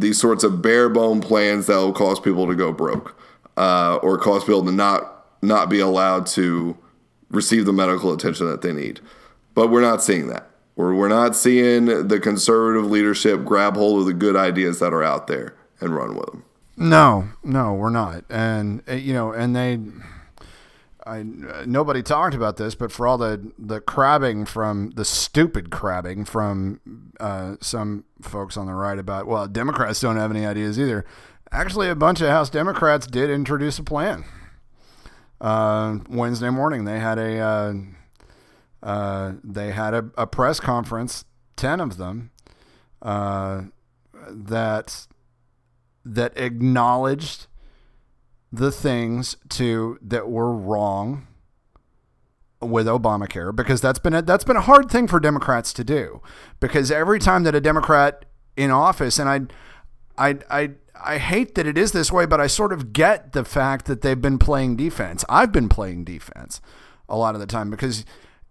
[0.00, 3.20] these sorts of bare bone plans that will cause people to go broke
[3.56, 6.76] uh, or cause people to not not be allowed to
[7.30, 9.00] receive the medical attention that they need.
[9.54, 10.50] But we're not seeing that.
[10.76, 15.02] We're, we're not seeing the conservative leadership grab hold of the good ideas that are
[15.02, 16.44] out there and run with them.
[16.76, 18.24] No, no, we're not.
[18.30, 19.78] And uh, you know, and they,
[21.10, 21.24] I
[21.66, 26.80] nobody talked about this, but for all the the crabbing from the stupid crabbing from
[27.18, 31.04] uh, some folks on the right about well, Democrats don't have any ideas either.
[31.50, 34.24] Actually, a bunch of House Democrats did introduce a plan.
[35.40, 37.74] Uh, Wednesday morning, they had a uh,
[38.84, 41.24] uh, they had a, a press conference,
[41.56, 42.30] ten of them,
[43.02, 43.62] uh,
[44.28, 45.08] that
[46.04, 47.48] that acknowledged
[48.52, 51.26] the things to that were wrong
[52.60, 56.20] with Obamacare because that's been a, that's been a hard thing for Democrats to do
[56.58, 58.24] because every time that a Democrat
[58.56, 59.28] in office and
[60.18, 60.70] I I I
[61.02, 64.02] I hate that it is this way but I sort of get the fact that
[64.02, 65.24] they've been playing defense.
[65.28, 66.60] I've been playing defense
[67.08, 68.04] a lot of the time because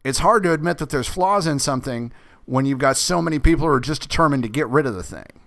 [0.04, 2.12] it's hard to admit that there's flaws in something
[2.46, 5.04] when you've got so many people who are just determined to get rid of the
[5.04, 5.39] thing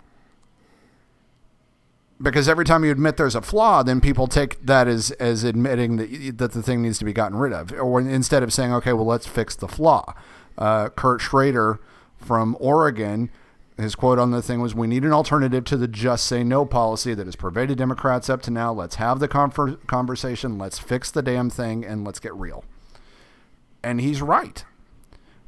[2.23, 5.97] because every time you admit there's a flaw, then people take that as as admitting
[5.97, 8.93] that that the thing needs to be gotten rid of, or instead of saying, okay,
[8.93, 10.15] well, let's fix the flaw.
[10.57, 11.81] Uh, Kurt Schrader
[12.17, 13.31] from Oregon,
[13.79, 16.65] his quote on the thing was, "We need an alternative to the just say no
[16.65, 18.73] policy that has pervaded Democrats up to now.
[18.73, 20.59] Let's have the confer- conversation.
[20.59, 22.65] Let's fix the damn thing, and let's get real."
[23.83, 24.65] And he's right.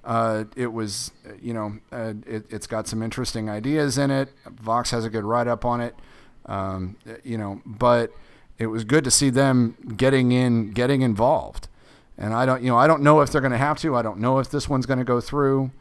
[0.04, 4.30] Uh, it was, you know, uh, it, has got some interesting ideas in it.
[4.46, 5.94] Vox has a good write up on it.
[6.46, 8.12] Um, you know, but
[8.58, 11.68] it was good to see them getting in, getting involved.
[12.16, 13.96] And I don't, you know, I don't know if they're going to have to.
[13.96, 15.72] I don't know if this one's going to go through.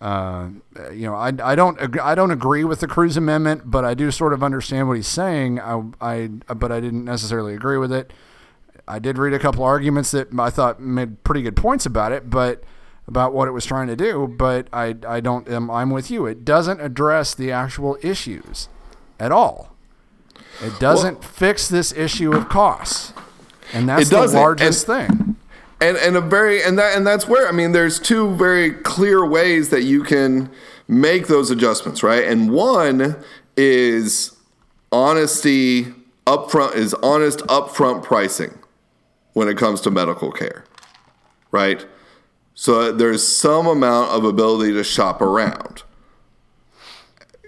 [0.00, 0.48] Uh,
[0.92, 4.10] you know, I, I don't I don't agree with the Cruz amendment, but I do
[4.10, 5.58] sort of understand what he's saying.
[5.58, 8.12] I, I but I didn't necessarily agree with it.
[8.86, 12.28] I did read a couple arguments that I thought made pretty good points about it,
[12.28, 12.62] but
[13.08, 14.26] about what it was trying to do.
[14.26, 16.26] But I I don't I'm with you.
[16.26, 18.68] It doesn't address the actual issues
[19.18, 19.75] at all.
[20.62, 23.12] It doesn't well, fix this issue of costs,
[23.72, 25.36] and that's the largest and, thing.
[25.80, 29.26] And and a very and that and that's where I mean, there's two very clear
[29.26, 30.50] ways that you can
[30.88, 32.24] make those adjustments, right?
[32.24, 33.16] And one
[33.56, 34.36] is
[34.92, 35.94] honesty
[36.26, 38.58] upfront is honest upfront pricing
[39.34, 40.64] when it comes to medical care,
[41.50, 41.84] right?
[42.54, 45.82] So there's some amount of ability to shop around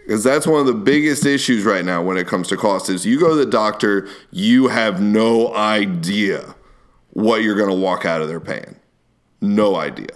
[0.09, 3.05] because that's one of the biggest issues right now when it comes to cost is
[3.05, 6.55] you go to the doctor you have no idea
[7.11, 8.77] what you're going to walk out of there paying.
[9.43, 10.09] No idea.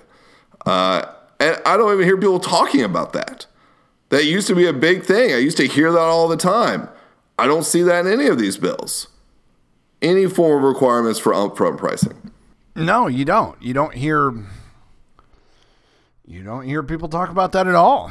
[0.65, 1.05] Uh,
[1.39, 3.45] and i don't even hear people talking about that.
[4.09, 5.35] That used to be a big thing.
[5.35, 6.89] I used to hear that all the time.
[7.39, 9.09] I don't see that in any of these bills.
[10.01, 12.33] Any form of requirements for upfront pricing.
[12.75, 13.61] No you don't.
[13.61, 14.33] You don't hear
[16.25, 18.11] you don't hear people talk about that at all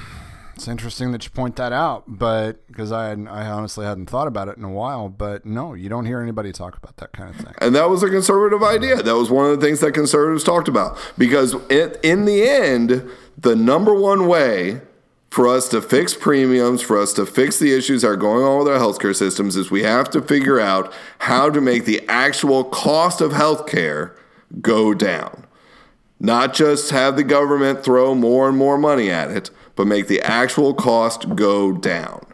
[0.61, 4.47] it's interesting that you point that out, but because I I honestly hadn't thought about
[4.47, 5.09] it in a while.
[5.09, 7.55] But no, you don't hear anybody talk about that kind of thing.
[7.59, 8.97] And that was a conservative idea.
[8.97, 13.09] That was one of the things that conservatives talked about because it, in the end,
[13.35, 14.81] the number one way
[15.31, 18.59] for us to fix premiums, for us to fix the issues that are going on
[18.59, 22.63] with our healthcare systems, is we have to figure out how to make the actual
[22.65, 24.15] cost of healthcare
[24.61, 25.47] go down.
[26.19, 30.21] Not just have the government throw more and more money at it, but make the
[30.21, 32.25] actual cost go down.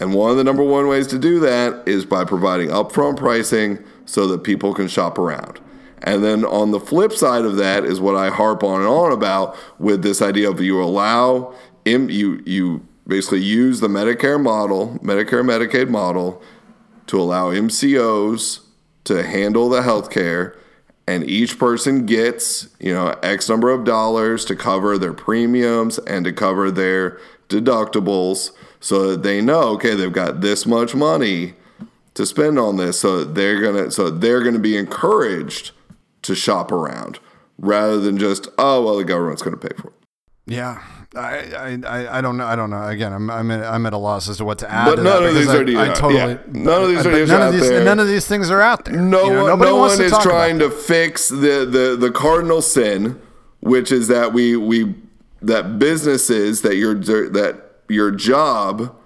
[0.00, 3.78] And one of the number one ways to do that is by providing upfront pricing
[4.04, 5.60] so that people can shop around.
[6.02, 9.12] And then on the flip side of that is what I harp on and on
[9.12, 11.54] about with this idea of you allow
[11.84, 16.42] you you basically use the Medicare model, Medicare Medicaid model
[17.06, 18.60] to allow MCOs
[19.04, 20.56] to handle the healthcare
[21.06, 26.24] and each person gets you know x number of dollars to cover their premiums and
[26.24, 28.50] to cover their deductibles
[28.80, 31.54] so that they know okay they've got this much money
[32.14, 33.00] to spend on this.
[33.00, 35.72] So they're gonna so they're gonna be encouraged
[36.22, 37.18] to shop around
[37.58, 40.01] rather than just oh well the government's gonna pay for it
[40.46, 40.82] yeah
[41.14, 42.46] I, I, I don't know.
[42.46, 42.88] I don't know.
[42.88, 44.86] Again, I'm I'm at, I'm at a loss as to what to add.
[44.86, 46.38] But to none of these I, are I totally yeah.
[46.48, 47.84] none of these are none of these there.
[47.84, 48.96] none of these things are out there.
[48.96, 53.20] No you know, one, no one is trying to fix the, the the cardinal sin,
[53.60, 54.94] which is that we we
[55.42, 58.96] that businesses that your that your job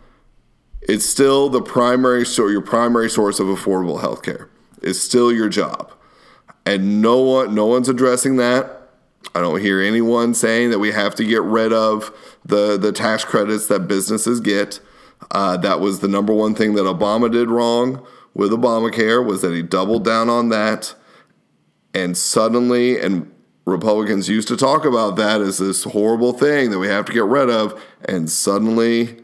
[0.83, 4.49] is still the primary so your primary source of affordable health care.
[4.81, 5.93] is still your job.
[6.65, 8.76] And no one no one's addressing that.
[9.37, 12.11] I don't hear anyone saying that we have to get rid of
[12.47, 14.81] the the tax credits that businesses get.
[15.31, 19.53] Uh, that was the number one thing that Obama did wrong with Obamacare was that
[19.53, 20.95] he doubled down on that,
[21.93, 23.31] and suddenly, and
[23.67, 27.25] Republicans used to talk about that as this horrible thing that we have to get
[27.25, 29.19] rid of, and suddenly,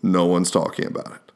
[0.00, 1.29] no one's talking about it.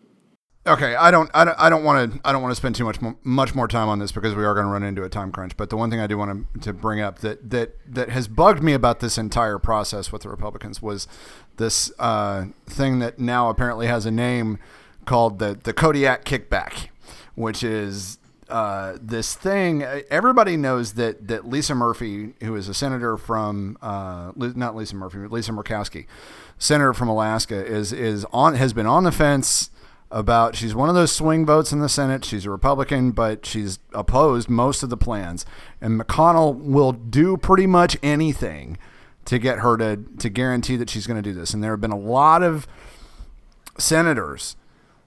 [0.66, 2.84] Okay, I don't, I don't, I don't want to, I don't want to spend too
[2.84, 5.10] much, more, much more time on this because we are going to run into a
[5.10, 5.58] time crunch.
[5.58, 8.28] But the one thing I do want to, to bring up that that that has
[8.28, 11.06] bugged me about this entire process with the Republicans was
[11.58, 14.58] this uh, thing that now apparently has a name
[15.04, 16.88] called the the Kodiak kickback,
[17.34, 18.16] which is
[18.48, 19.82] uh, this thing.
[19.82, 25.18] Everybody knows that that Lisa Murphy, who is a senator from uh, not Lisa Murphy,
[25.18, 26.06] but Lisa Murkowski,
[26.56, 29.68] senator from Alaska, is is on has been on the fence
[30.14, 32.24] about she's one of those swing votes in the Senate.
[32.24, 35.44] She's a Republican, but she's opposed most of the plans.
[35.80, 38.78] And McConnell will do pretty much anything
[39.24, 41.52] to get her to to guarantee that she's going to do this.
[41.52, 42.68] And there have been a lot of
[43.76, 44.54] senators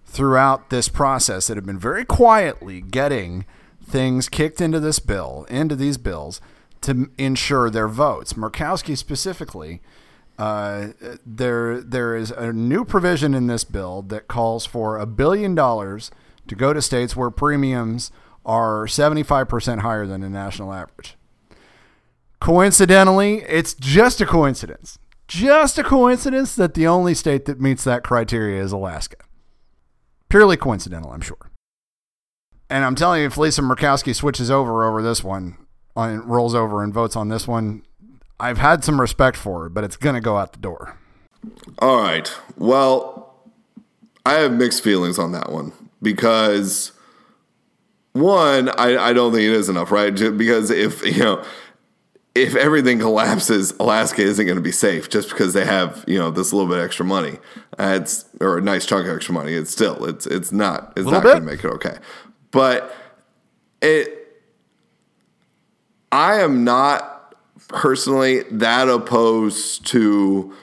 [0.06, 3.46] throughout this process that have been very quietly getting
[3.82, 6.42] things kicked into this bill, into these bills
[6.82, 8.34] to ensure their votes.
[8.34, 9.82] Murkowski specifically
[10.38, 10.90] uh,
[11.26, 16.12] there there is a new provision in this bill that calls for a billion dollars
[16.48, 18.12] to go to states where premiums
[18.46, 21.18] are 75% higher than the national average.
[22.40, 25.00] Coincidentally, it's just a coincidence.
[25.28, 29.18] Just a coincidence that the only state that meets that criteria is Alaska.
[30.30, 31.52] Purely coincidental, I'm sure.
[32.70, 35.58] And I'm telling you, if Lisa Murkowski switches over over this one,
[35.96, 37.84] on, rolls over and votes on this one,
[38.40, 40.98] I've had some respect for her, but it's going to go out the door.
[41.80, 42.32] All right.
[42.56, 43.36] Well,
[44.26, 45.72] I have mixed feelings on that one
[46.02, 46.92] because
[48.14, 50.14] one, I, I don't think it is enough, right?
[50.14, 51.44] Just because if you know
[52.36, 56.30] if everything collapses, Alaska isn't going to be safe just because they have you know
[56.32, 57.38] this little bit extra money.
[57.80, 59.54] Uh, it's or a nice chunk of extra money.
[59.54, 61.98] It's still it's it's not it's not going to make it okay.
[62.52, 62.94] But
[63.82, 64.42] it,
[66.12, 67.17] I am not
[67.68, 70.54] personally that opposed to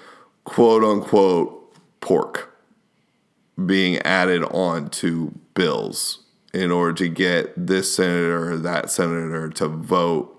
[0.44, 2.54] quote unquote pork
[3.64, 6.20] being added on to bills
[6.52, 10.30] in order to get this senator or that senator to vote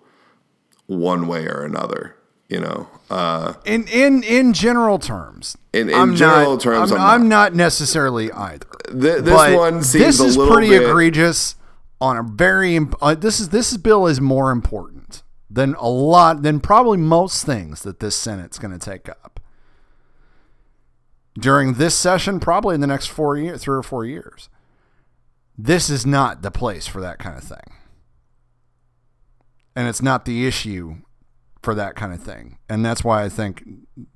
[0.88, 2.16] one way or another.
[2.48, 6.98] You know, uh, in in in general terms, in, in I'm general not, terms, I'm,
[6.98, 7.14] I'm, not.
[7.14, 7.56] I'm, not.
[7.56, 8.68] necessarily either.
[8.92, 11.56] Th- this one seems this is pretty bit, egregious
[12.00, 12.80] on a very.
[13.02, 14.95] Uh, this is this bill is more important
[15.56, 19.40] than a lot than probably most things that this Senate's going to take up
[21.40, 24.50] during this session, probably in the next four years, three or four years.
[25.58, 27.74] This is not the place for that kind of thing.
[29.78, 30.98] And it's not the issue
[31.62, 32.58] for that kind of thing.
[32.70, 33.64] And that's why I think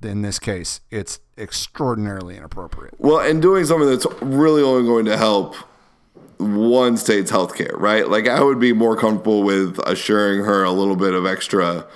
[0.02, 2.94] in this case, it's extraordinarily inappropriate.
[2.98, 5.56] Well, and doing something that's really only going to help
[6.40, 8.08] one state's healthcare, right?
[8.08, 11.86] Like I would be more comfortable with assuring her a little bit of extra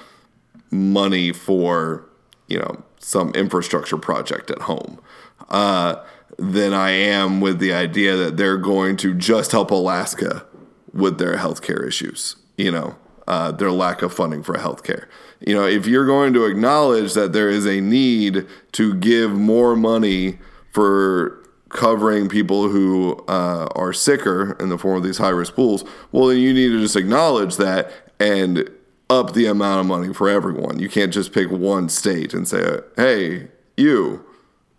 [0.71, 2.05] money for,
[2.47, 5.01] you know, some infrastructure project at home.
[5.49, 6.03] Uh,
[6.39, 10.45] than I am with the idea that they're going to just help Alaska
[10.93, 12.97] with their healthcare issues, you know,
[13.29, 15.07] uh, their lack of funding for healthcare.
[15.41, 19.77] You know, if you're going to acknowledge that there is a need to give more
[19.77, 20.39] money
[20.73, 21.44] for
[21.75, 26.29] covering people who uh, are sicker in the form of these high risk pools, well,
[26.29, 28.71] then you need to just acknowledge that and
[29.11, 30.79] up the amount of money for everyone.
[30.79, 34.25] You can't just pick one state and say, hey, you,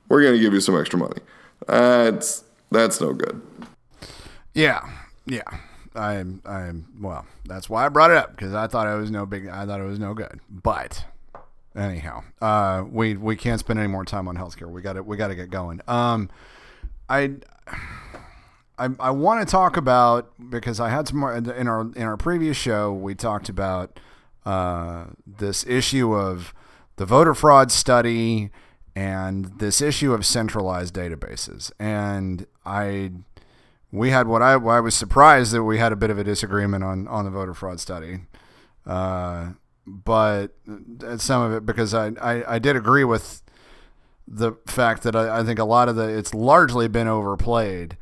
[0.09, 1.21] we're going to give you some extra money.
[1.67, 3.41] That's that's no good.
[4.53, 4.89] Yeah,
[5.25, 5.43] yeah.
[5.95, 7.25] I'm I'm well.
[7.45, 9.47] That's why I brought it up because I thought it was no big.
[9.47, 10.39] I thought it was no good.
[10.49, 11.05] But
[11.75, 14.69] anyhow, uh, we we can't spend any more time on healthcare.
[14.69, 15.81] We got to we got to get going.
[15.87, 16.29] Um,
[17.09, 17.31] I
[18.77, 22.17] I, I want to talk about because I had some more in our in our
[22.17, 22.91] previous show.
[22.93, 23.99] We talked about
[24.45, 26.53] uh, this issue of
[26.97, 28.51] the voter fraud study
[28.95, 31.71] and this issue of centralized databases.
[31.79, 33.11] And I
[33.91, 36.83] we had what I, I was surprised that we had a bit of a disagreement
[36.83, 38.21] on on the voter fraud study.
[38.85, 39.53] Uh,
[39.87, 40.53] but
[41.17, 43.41] some of it because I, I, I did agree with
[44.27, 47.97] the fact that I, I, think a lot of the it's largely been overplayed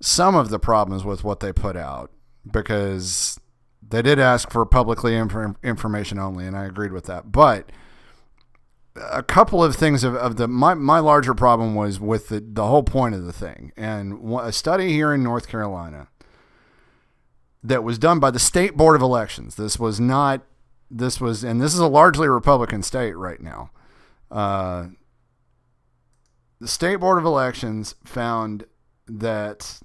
[0.00, 2.10] some of the problems with what they put out
[2.50, 3.38] because
[3.86, 7.30] they did ask for publicly inf- information only and I agreed with that.
[7.30, 7.70] But
[9.10, 12.66] a couple of things of, of the my, my larger problem was with the, the
[12.66, 13.72] whole point of the thing.
[13.76, 16.08] And a study here in North Carolina
[17.62, 19.54] that was done by the state board of elections.
[19.54, 20.42] This was not
[20.90, 23.70] this was and this is a largely republican state right now
[24.30, 24.86] uh,
[26.60, 28.64] the State Board of Elections found
[29.06, 29.80] that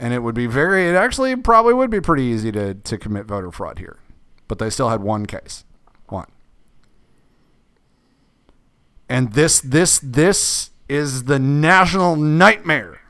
[0.00, 0.88] and it would be very.
[0.88, 3.98] It actually probably would be pretty easy to to commit voter fraud here,
[4.48, 5.64] but they still had one case,
[6.08, 6.26] one.
[9.10, 13.00] And this this this is the national nightmare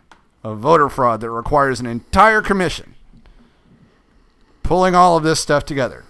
[0.43, 2.95] of voter fraud that requires an entire commission
[4.63, 6.05] pulling all of this stuff together.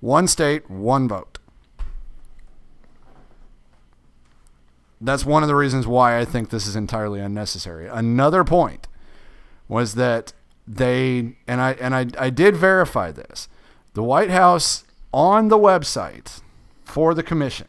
[0.00, 1.38] One state, one vote.
[5.00, 7.86] That's one of the reasons why I think this is entirely unnecessary.
[7.86, 8.88] Another point
[9.68, 10.32] was that
[10.66, 13.48] they and I and I, I did verify this.
[13.92, 16.40] The White House on the website
[16.84, 17.68] for the commission.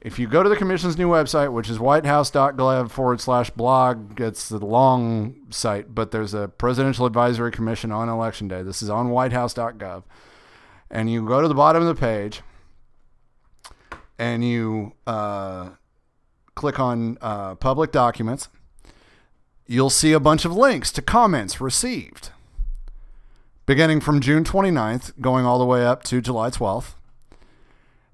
[0.00, 4.48] If you go to the commission's new website, which is whitehouse.gov forward slash blog, it's
[4.48, 8.62] the long site, but there's a presidential advisory commission on election day.
[8.62, 10.04] This is on whitehouse.gov.
[10.90, 12.40] And you go to the bottom of the page
[14.18, 15.70] and you uh,
[16.54, 18.48] click on uh, public documents
[19.70, 22.30] you'll see a bunch of links to comments received
[23.66, 26.94] beginning from June 29th, going all the way up to July 12th.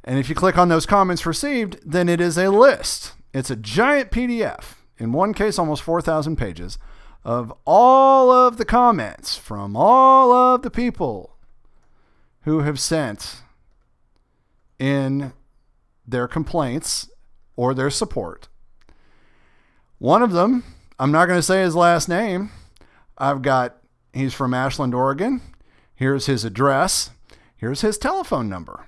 [0.06, 3.12] And if you click on those comments received, then it is a list.
[3.34, 6.78] It's a giant PDF, in one case, almost 4,000 pages,
[7.24, 11.36] of all of the comments from all of the people
[12.42, 13.42] who have sent
[14.78, 15.32] in
[16.06, 17.10] their complaints
[17.56, 18.48] or their support.
[19.98, 20.62] One of them
[20.98, 22.50] I'm not going to say his last name.
[23.18, 23.76] I've got,
[24.14, 25.42] he's from Ashland, Oregon.
[25.94, 27.10] Here's his address.
[27.56, 28.86] Here's his telephone number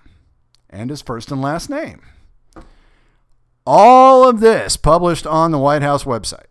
[0.71, 2.03] and his first and last name.
[3.66, 6.47] All of this published on the White House website.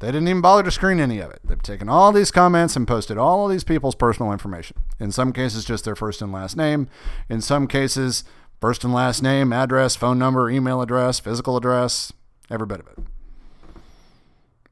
[0.00, 1.40] They didn't even bother to screen any of it.
[1.44, 4.78] They've taken all these comments and posted all of these people's personal information.
[5.00, 6.88] In some cases, just their first and last name.
[7.28, 8.22] In some cases,
[8.60, 12.12] first and last name, address, phone number, email address, physical address,
[12.48, 12.98] every bit of it.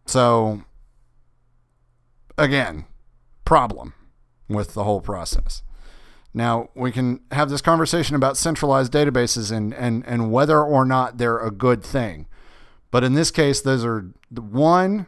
[0.06, 0.62] So,
[2.38, 2.84] again,
[3.44, 3.94] problem
[4.48, 5.62] with the whole process.
[6.36, 11.16] Now, we can have this conversation about centralized databases and, and, and whether or not
[11.16, 12.26] they're a good thing.
[12.90, 15.06] But in this case, those are one,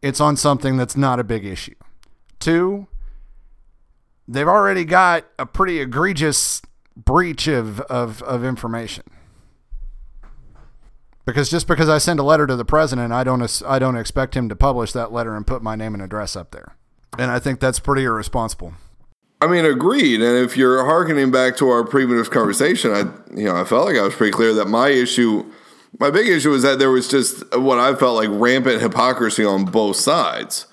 [0.00, 1.74] it's on something that's not a big issue.
[2.40, 2.86] Two,
[4.26, 6.62] they've already got a pretty egregious
[6.96, 9.04] breach of, of, of information
[11.26, 14.34] because just because I send a letter to the president, I don't I don't expect
[14.34, 16.76] him to publish that letter and put my name and address up there.
[17.18, 18.74] And I think that's pretty irresponsible.
[19.40, 20.22] I mean, agreed.
[20.22, 23.00] And if you're harkening back to our previous conversation, I
[23.34, 25.44] you know I felt like I was pretty clear that my issue,
[25.98, 29.66] my big issue was that there was just what I felt like rampant hypocrisy on
[29.66, 30.66] both sides.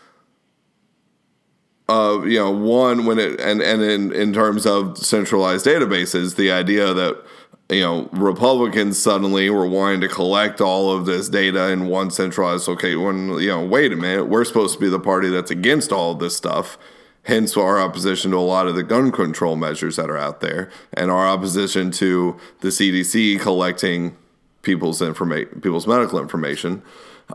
[1.90, 6.50] Uh, you know, one when it and and in in terms of centralized databases, the
[6.50, 7.22] idea that
[7.70, 12.68] you know, Republicans suddenly were wanting to collect all of this data in one centralized
[12.68, 13.02] location.
[13.02, 16.12] When you know, wait a minute, we're supposed to be the party that's against all
[16.12, 16.78] of this stuff.
[17.24, 20.70] Hence, our opposition to a lot of the gun control measures that are out there,
[20.94, 24.18] and our opposition to the CDC collecting
[24.62, 26.82] people's information, people's medical information.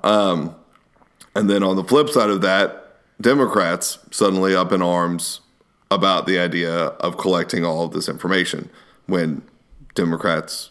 [0.02, 0.54] Um,
[1.34, 5.40] and then on the flip side of that, Democrats suddenly up in arms
[5.90, 8.68] about the idea of collecting all of this information
[9.06, 9.42] when
[9.94, 10.70] Democrats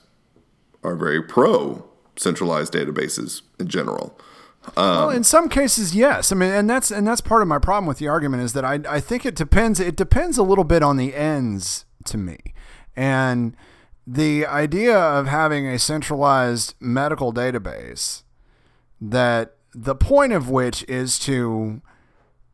[0.84, 1.84] are very pro
[2.16, 4.18] centralized databases in general.
[4.76, 6.32] Um, well, in some cases, yes.
[6.32, 8.66] I mean, and that's and that's part of my problem with the argument is that
[8.66, 9.80] I I think it depends.
[9.80, 12.38] It depends a little bit on the ends to me,
[12.96, 13.56] and
[14.06, 18.24] the idea of having a centralized medical database
[19.00, 21.82] that the point of which is to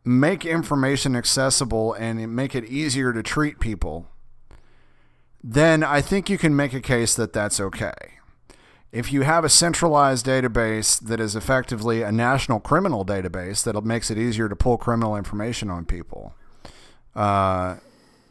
[0.04, 4.08] make information accessible and make it easier to treat people
[5.44, 7.92] then I think you can make a case that that's okay.
[8.94, 14.12] If you have a centralized database that is effectively a national criminal database that makes
[14.12, 16.36] it easier to pull criminal information on people
[17.16, 17.78] uh,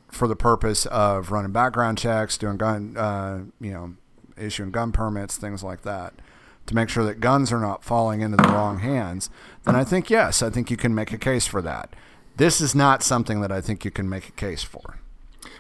[0.07, 3.95] for the purpose of running background checks, doing gun, uh, you know,
[4.39, 6.15] issuing gun permits, things like that,
[6.67, 9.31] to make sure that guns are not falling into the wrong hands,
[9.65, 11.93] then I think, yes, I think you can make a case for that.
[12.37, 15.01] This is not something that I think you can make a case for.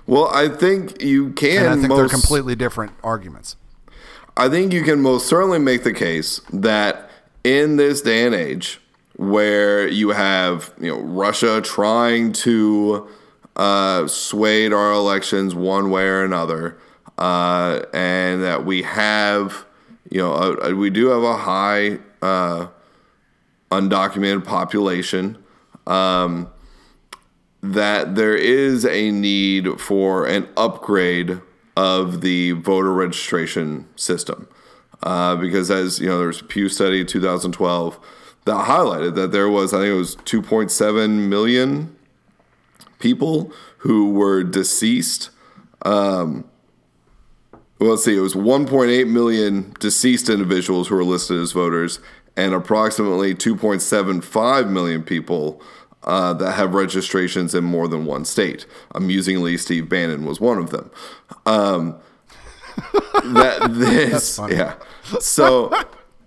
[0.06, 1.64] Well, I think you can.
[1.64, 3.56] And I think most, they're completely different arguments.
[4.36, 7.10] I think you can most certainly make the case that
[7.44, 8.80] in this day and age,
[9.16, 13.08] where you have you know Russia trying to
[13.56, 16.78] uh, sway our elections one way or another,
[17.18, 19.66] uh, and that we have
[20.10, 22.68] you know a, a, we do have a high uh,
[23.70, 25.36] undocumented population.
[25.86, 26.50] Um,
[27.64, 31.40] that there is a need for an upgrade
[31.76, 34.48] of the voter registration system.
[35.02, 37.98] Uh, because as you know, there's a Pew study in 2012
[38.44, 41.96] that highlighted that there was, I think it was 2.7 million
[42.98, 45.30] people who were deceased.
[45.82, 46.44] Um,
[47.78, 51.98] well, let's see, it was 1.8 million deceased individuals who were listed as voters,
[52.36, 55.60] and approximately 2.75 million people
[56.04, 58.66] uh, that have registrations in more than one state.
[58.94, 60.90] Amusingly, Steve Bannon was one of them.
[61.46, 61.96] Um,
[63.24, 64.76] that this, yeah.
[65.20, 65.72] So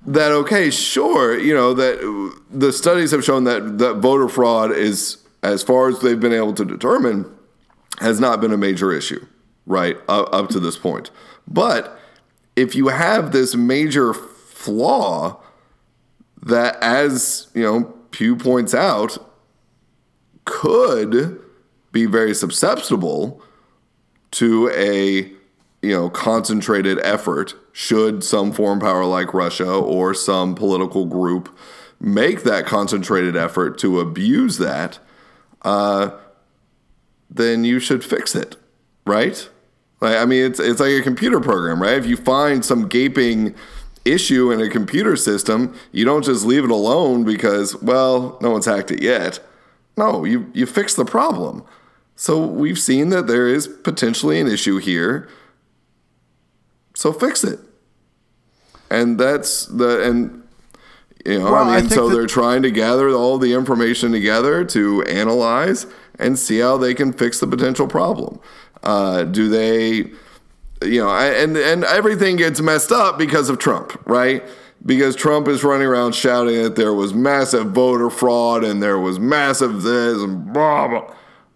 [0.05, 5.17] that okay, sure, you know that the studies have shown that that voter fraud is,
[5.43, 7.29] as far as they've been able to determine,
[7.99, 9.25] has not been a major issue,
[9.65, 11.09] right, up, up to this point.
[11.47, 11.97] But
[12.55, 15.41] if you have this major flaw
[16.43, 19.17] that, as you know, Pew points out,
[20.45, 21.41] could
[21.91, 23.41] be very susceptible
[24.31, 25.31] to a
[25.81, 31.55] you know concentrated effort should some foreign power like Russia or some political group
[31.99, 34.99] make that concentrated effort to abuse that,
[35.63, 36.11] uh,
[37.29, 38.55] then you should fix it,
[39.05, 39.49] right?
[40.01, 41.97] Like, I mean, it's it's like a computer program, right?
[41.97, 43.55] If you find some gaping
[44.03, 48.65] issue in a computer system, you don't just leave it alone because, well, no one's
[48.65, 49.39] hacked it yet.
[49.97, 51.63] No, you you fix the problem.
[52.15, 55.27] So we've seen that there is potentially an issue here.
[56.93, 57.59] So fix it.
[58.89, 60.43] And that's the and
[61.25, 63.53] you know, Well, I I mean, think so that- they're trying to gather all the
[63.53, 65.87] information together to analyze
[66.19, 68.39] and see how they can fix the potential problem.
[68.83, 70.11] Uh, do they,
[70.83, 74.43] you know, I- and and everything gets messed up because of Trump, right?
[74.85, 79.19] Because Trump is running around shouting that there was massive voter fraud and there was
[79.19, 81.15] massive this and blah blah.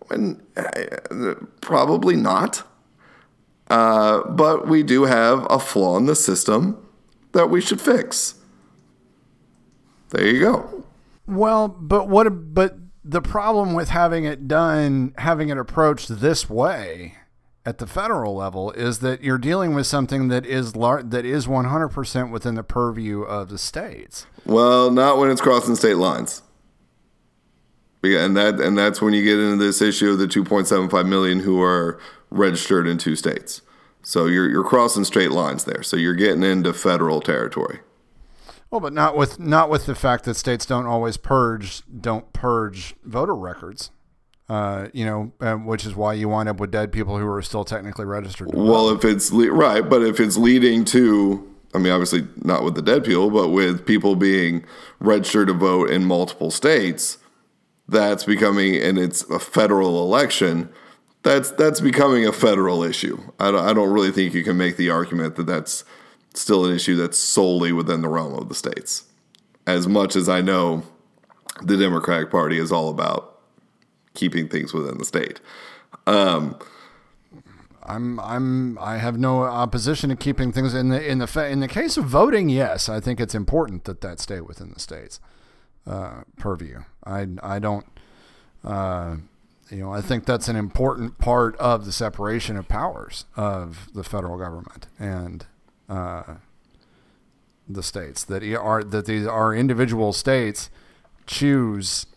[0.09, 2.63] And uh, probably not.
[3.69, 6.83] Uh, but we do have a flaw in the system
[7.33, 8.33] that we should fix.
[10.09, 10.83] There you go.
[11.27, 12.55] Well, but what?
[12.55, 17.18] But the problem with having it done, having it approached this way
[17.69, 21.47] at the federal level, is that you're dealing with something that is lar- that is
[21.47, 24.25] 100 percent within the purview of the states.
[24.43, 26.41] Well, not when it's crossing state lines.
[28.01, 31.61] And that and that's when you get into this issue of the 2.75 million who
[31.61, 31.99] are
[32.31, 33.61] registered in two states.
[34.01, 35.83] So you're you're crossing state lines there.
[35.83, 37.81] So you're getting into federal territory.
[38.71, 42.95] Well, but not with not with the fact that states don't always purge don't purge
[43.03, 43.91] voter records.
[44.49, 47.41] Uh, you know, um, which is why you wind up with dead people who are
[47.41, 48.49] still technically registered.
[48.51, 52.73] Well, if it's le- right, but if it's leading to, I mean, obviously not with
[52.73, 54.65] the dead people, but with people being
[54.99, 57.19] registered to vote in multiple states,
[57.87, 60.69] that's becoming, and it's a federal election.
[61.21, 63.19] That's that's becoming a federal issue.
[63.39, 65.83] I don't, I don't really think you can make the argument that that's
[66.33, 69.03] still an issue that's solely within the realm of the states.
[69.67, 70.83] As much as I know,
[71.61, 73.38] the Democratic Party is all about
[74.19, 75.39] keeping things within the state.
[77.83, 81.67] I'm I'm I have no opposition to keeping things in the in the in the
[81.67, 82.49] case of voting.
[82.49, 85.19] Yes, I think it's important that that stay within the states
[85.87, 86.83] uh, purview.
[87.05, 87.85] I I don't.
[88.63, 89.17] Uh,
[89.71, 94.03] you know, I think that's an important part of the separation of powers of the
[94.03, 95.45] federal government and
[95.87, 96.35] uh,
[97.67, 98.23] the states.
[98.23, 100.69] That are that these are individual states
[101.25, 102.07] choose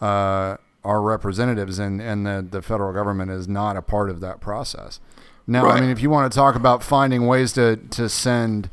[0.00, 4.40] uh, our representatives, and and the, the federal government is not a part of that
[4.40, 5.00] process.
[5.46, 8.70] Now, I mean, if you want to talk about finding ways to to send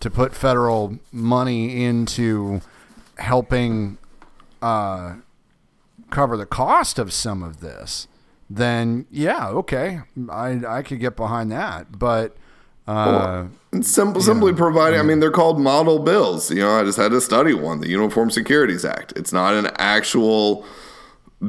[0.00, 2.60] to put federal money into
[3.16, 3.98] helping
[4.62, 5.14] uh,
[6.10, 8.08] cover the cost of some of this,
[8.48, 10.00] then yeah, okay,
[10.30, 12.36] I I could get behind that, but.
[12.86, 16.50] Uh, And simple, simply providing, I mean, they're called model bills.
[16.50, 19.12] You know, I just had to study one, the Uniform Securities Act.
[19.14, 20.64] It's not an actual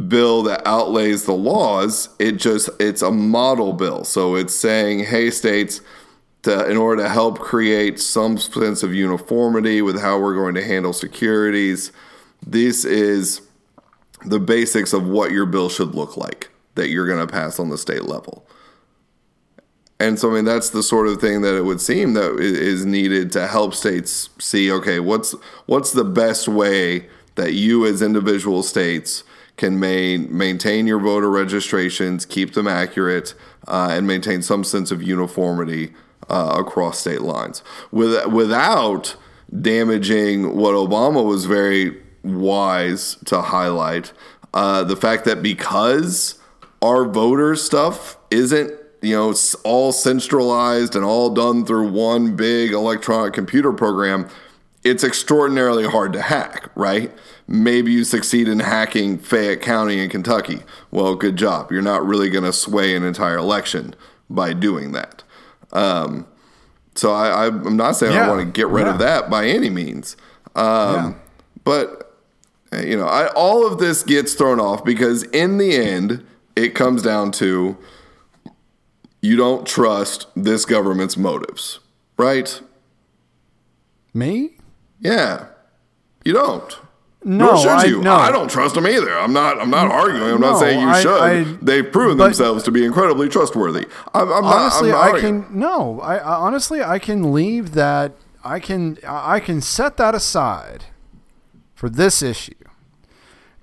[0.08, 2.10] bill that outlays the laws.
[2.20, 4.04] It just, it's a model bill.
[4.04, 5.82] So it's saying, hey, states,
[6.44, 10.64] to, in order to help create some sense of uniformity with how we're going to
[10.64, 11.92] handle securities,
[12.46, 13.42] this is
[14.26, 17.70] the basics of what your bill should look like that you're going to pass on
[17.70, 18.46] the state level.
[20.00, 22.86] And so, I mean, that's the sort of thing that it would seem that is
[22.86, 25.36] needed to help states see, okay, what's
[25.66, 29.24] what's the best way that you as individual states
[29.60, 33.36] can main, maintain your voter registrations, keep them accurate,
[33.68, 35.94] uh, and maintain some sense of uniformity
[36.30, 39.16] uh, across state lines, with, without
[39.62, 44.14] damaging what Obama was very wise to highlight
[44.54, 46.40] uh, the fact that because
[46.82, 49.34] our voter stuff isn't you know
[49.64, 54.28] all centralized and all done through one big electronic computer program
[54.84, 57.12] it's extraordinarily hard to hack, right?
[57.48, 60.60] Maybe you succeed in hacking Fayette County in Kentucky.
[60.92, 61.72] Well, good job.
[61.72, 63.96] You're not really going to sway an entire election
[64.30, 65.24] by doing that.
[65.74, 66.28] Um,
[66.96, 68.26] so I, I'm not saying Yeah.
[68.26, 68.94] I want to get rid Yeah.
[68.94, 70.16] of that by any means.
[70.56, 71.14] Um, Yeah.
[71.64, 72.06] But
[72.72, 76.26] uh, you know, I, all of this gets thrown off because in the end,
[76.56, 77.78] it comes down to
[79.22, 81.80] you don't trust this government's motives,
[82.18, 82.62] right?
[84.14, 84.56] Me?
[85.00, 85.48] Yeah,
[86.26, 86.78] you don't.
[87.24, 88.02] No, Nor should I, you.
[88.02, 88.14] no.
[88.16, 89.12] I don't trust them either.
[89.18, 89.60] I'm not.
[89.60, 90.24] I'm not arguing.
[90.36, 91.22] I'm No, not saying you I- should.
[91.22, 93.88] I- They've proven themselves to be incredibly trustworthy.
[94.14, 95.16] I'm, I'm honestly, not.
[95.16, 96.00] I can no.
[96.00, 98.14] I, I honestly I can leave that.
[98.44, 100.86] I can I can set that aside
[101.76, 102.54] for this issue.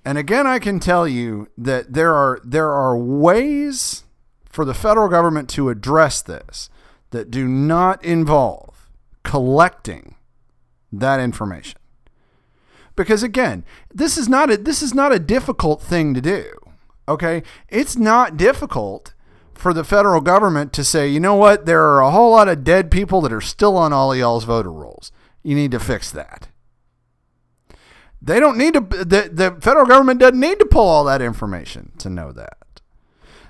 [0.05, 4.05] And again, I can tell you that there are there are ways
[4.51, 6.69] for the federal government to address this
[7.11, 8.91] that do not involve
[9.23, 10.16] collecting
[11.01, 11.79] that information.
[12.95, 16.47] Because again, this is not a this is not a difficult thing to do.
[17.09, 17.43] Okay?
[17.69, 19.13] It's not difficult
[19.55, 22.65] for the federal government to say, you know what, there are a whole lot of
[22.65, 25.13] dead people that are still on all y'all's voter rolls.
[25.43, 26.49] You need to fix that.
[28.21, 31.93] They don't need to the, the federal government doesn't need to pull all that information
[31.99, 32.59] to know that.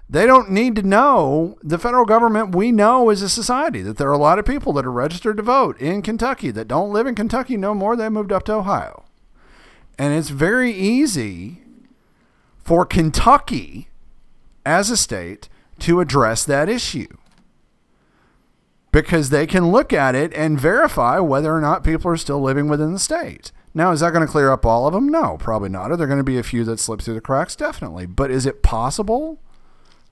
[0.08, 4.08] They don't need to know the federal government we know as a society that there
[4.08, 7.08] are a lot of people that are registered to vote in Kentucky that don't live
[7.08, 9.04] in Kentucky no more they moved up to Ohio.
[9.98, 11.62] And it's very easy
[12.62, 13.88] for Kentucky
[14.64, 15.48] as a state
[15.80, 17.16] to address that issue
[18.92, 22.68] because they can look at it and verify whether or not people are still living
[22.68, 23.50] within the state.
[23.74, 25.08] Now, is that going to clear up all of them?
[25.08, 25.90] No, probably not.
[25.90, 27.54] Are there going to be a few that slip through the cracks?
[27.54, 28.06] Definitely.
[28.06, 29.38] But is it possible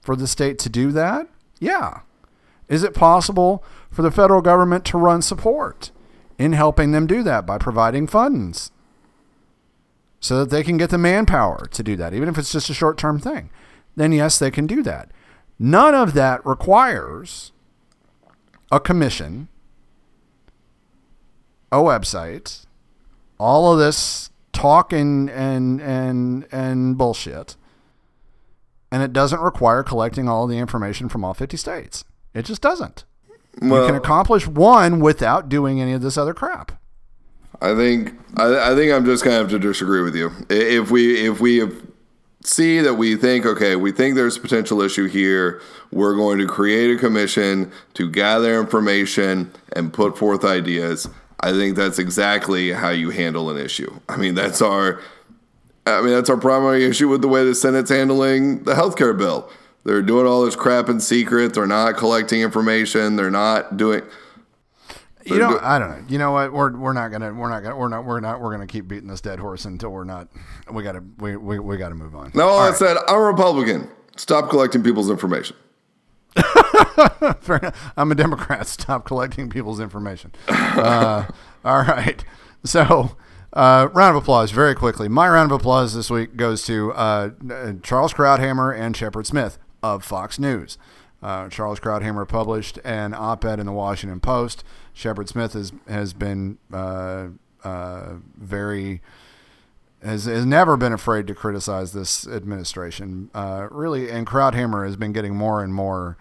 [0.05, 1.27] for the state to do that?
[1.59, 2.01] Yeah.
[2.69, 5.91] Is it possible for the federal government to run support
[6.39, 8.71] in helping them do that by providing funds
[10.21, 12.75] so that they can get the manpower to do that, even if it's just a
[12.75, 13.49] short term thing?
[13.97, 15.11] Then, yes, they can do that.
[15.59, 17.53] None of that requires
[18.71, 19.49] a commission,
[21.73, 22.67] a website,
[23.39, 27.57] all of this talk and and and and bullshit.
[28.91, 32.05] And it doesn't require collecting all the information from all 50 states.
[32.32, 33.05] It just doesn't.
[33.61, 36.72] you can accomplish one without doing any of this other crap.
[37.61, 40.30] I think I, I think I'm just gonna have to disagree with you.
[40.51, 41.62] If we if we
[42.45, 45.61] see that we think okay, we think there's a potential issue here,
[45.91, 51.09] we're going to create a commission to gather information and put forth ideas.
[51.41, 54.01] I think that's exactly how you handle an issue.
[54.09, 55.01] I mean, that's our
[55.87, 59.51] I mean, that's our primary issue with the way the Senate's handling the healthcare bill.
[59.85, 61.53] They're doing all this crap in secret.
[61.55, 63.16] They're not collecting information.
[63.16, 64.03] They're not doing.
[65.26, 66.05] You know, I don't know.
[66.09, 66.53] You know what?
[66.53, 69.09] We're we're not gonna we're not gonna we're not we're not we're gonna keep beating
[69.09, 70.28] this dead horse until we're not.
[70.70, 72.30] We gotta we we, we gotta move on.
[72.35, 72.76] No, All I right.
[72.76, 73.89] said I'm a Republican.
[74.16, 75.57] Stop collecting people's information.
[77.41, 77.93] Fair enough.
[77.97, 78.66] I'm a Democrat.
[78.66, 80.32] Stop collecting people's information.
[80.74, 81.24] Uh,
[81.64, 82.24] all right.
[82.64, 83.16] So,
[83.55, 85.09] uh, round of applause very quickly.
[85.09, 87.31] My round of applause this week goes to uh,
[87.83, 90.77] Charles Krauthammer and Shepard Smith of Fox News.
[91.23, 94.63] Uh, Charles Krauthammer published an op-ed in the Washington Post.
[94.93, 97.29] Shepard Smith has has been uh,
[97.63, 99.01] uh, very
[100.03, 103.31] has, has never been afraid to criticize this administration.
[103.35, 106.19] Uh, really, and Krauthammer has been getting more and more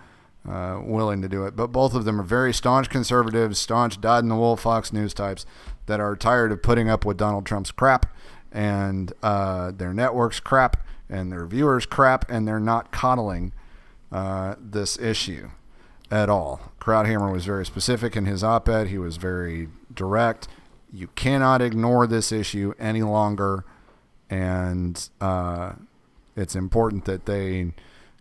[0.47, 1.55] uh, willing to do it.
[1.55, 5.13] But both of them are very staunch conservatives, staunch dyed in the wool Fox News
[5.13, 5.45] types
[5.85, 8.13] that are tired of putting up with Donald Trump's crap
[8.51, 10.77] and uh, their networks crap
[11.09, 13.51] and their viewers crap, and they're not coddling
[14.11, 15.49] uh, this issue
[16.11, 16.71] at all.
[16.79, 20.47] Krauthammer was very specific in his op ed, he was very direct.
[20.91, 23.65] You cannot ignore this issue any longer,
[24.29, 25.73] and uh,
[26.35, 27.73] it's important that they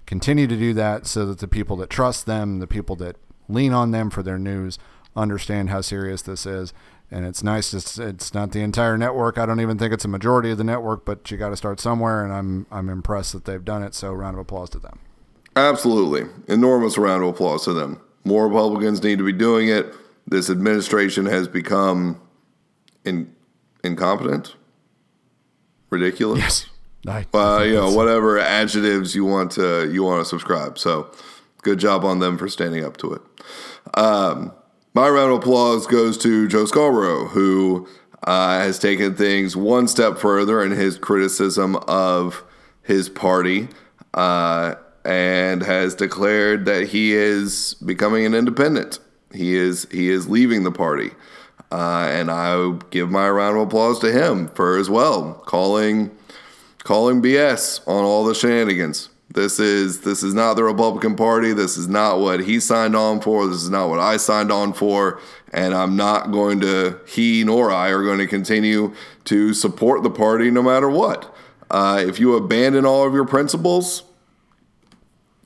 [0.07, 3.17] continue to do that so that the people that trust them, the people that
[3.49, 4.79] lean on them for their news,
[5.15, 6.73] understand how serious this is.
[7.11, 7.75] And it's nice.
[7.75, 9.37] It's, it's not the entire network.
[9.37, 11.79] I don't even think it's a majority of the network, but you got to start
[11.79, 12.25] somewhere.
[12.25, 13.95] And I'm I'm impressed that they've done it.
[13.95, 14.99] So round of applause to them.
[15.55, 16.29] Absolutely.
[16.49, 18.01] Enormous round of applause to them.
[18.25, 19.95] More Republicans need to be doing it.
[20.27, 22.19] This administration has become
[23.05, 23.35] in,
[23.85, 24.55] incompetent,
[25.91, 26.39] ridiculous.
[26.39, 26.67] Yes.
[27.07, 30.79] I, Uh, I you know, whatever adjectives you want to you want to subscribe.
[30.79, 31.11] So,
[31.63, 33.23] good job on them for standing up to it.
[33.95, 34.53] Um,
[34.95, 37.89] my round of applause goes to Joe Scarborough, who
[38.25, 42.45] uh, has taken things one step further in his criticism of
[42.83, 43.69] his party
[44.15, 44.75] uh,
[45.05, 48.99] and has declared that he is becoming an independent.
[49.33, 51.11] He is he is leaving the party.
[51.71, 56.11] Uh, and I give my round of applause to him for as well calling
[56.85, 59.09] calling BS on all the shenanigans.
[59.33, 61.53] This is this is not the Republican Party.
[61.53, 63.47] This is not what he signed on for.
[63.47, 65.21] This is not what I signed on for.
[65.53, 67.01] And I'm not going to.
[67.07, 71.35] He nor I are going to continue to support the party no matter what.
[71.71, 74.03] Uh, if you abandon all of your principles,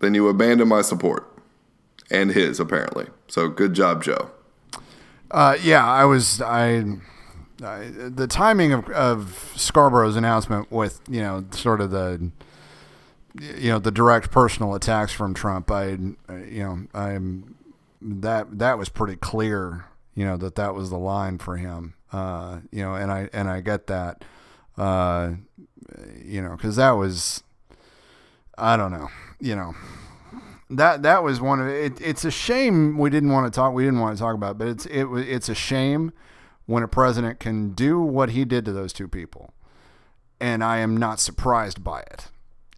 [0.00, 1.32] then you abandon my support
[2.10, 3.06] and his apparently.
[3.28, 4.30] So good job, Joe.
[5.30, 6.84] Uh, yeah, I was I,
[7.62, 12.30] I the timing of, of Scarborough's announcement with you know sort of the
[13.40, 15.70] you know the direct personal attacks from Trump.
[15.70, 17.56] I you know I'm
[18.00, 19.86] that that was pretty clear.
[20.14, 21.94] You know that that was the line for him.
[22.12, 24.24] Uh, you know, and I and I get that.
[24.76, 25.32] Uh,
[26.22, 27.42] you know, because that was
[28.58, 29.08] I don't know.
[29.40, 29.74] You know
[30.70, 32.00] that that was one of it.
[32.00, 33.72] It's a shame we didn't want to talk.
[33.72, 36.12] We didn't want to talk about, but it's it it's a shame
[36.66, 39.54] when a president can do what he did to those two people,
[40.40, 42.28] and I am not surprised by it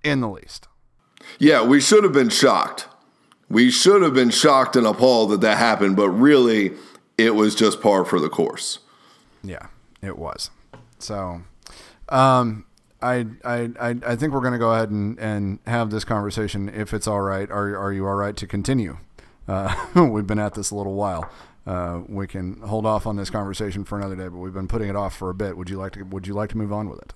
[0.05, 0.69] in the least.
[1.39, 2.87] Yeah, we should have been shocked.
[3.51, 6.73] We should have been shocked and appalled that that happened, but really,
[7.17, 8.79] it was just par for the course.
[9.43, 9.69] Yeah,
[10.03, 10.51] it was.
[10.99, 11.43] So,
[12.09, 12.67] um,
[13.01, 16.93] I, I, I think we're going to go ahead and, and have this conversation if
[16.93, 17.51] it's all right.
[17.51, 18.99] Are, are you all right to continue?
[19.47, 19.75] Uh,
[20.11, 21.31] we've been at this a little while.
[21.69, 24.89] Uh, we can hold off on this conversation for another day, but we've been putting
[24.89, 25.55] it off for a bit.
[25.55, 26.03] Would you like to?
[26.03, 27.13] Would you like to move on with it?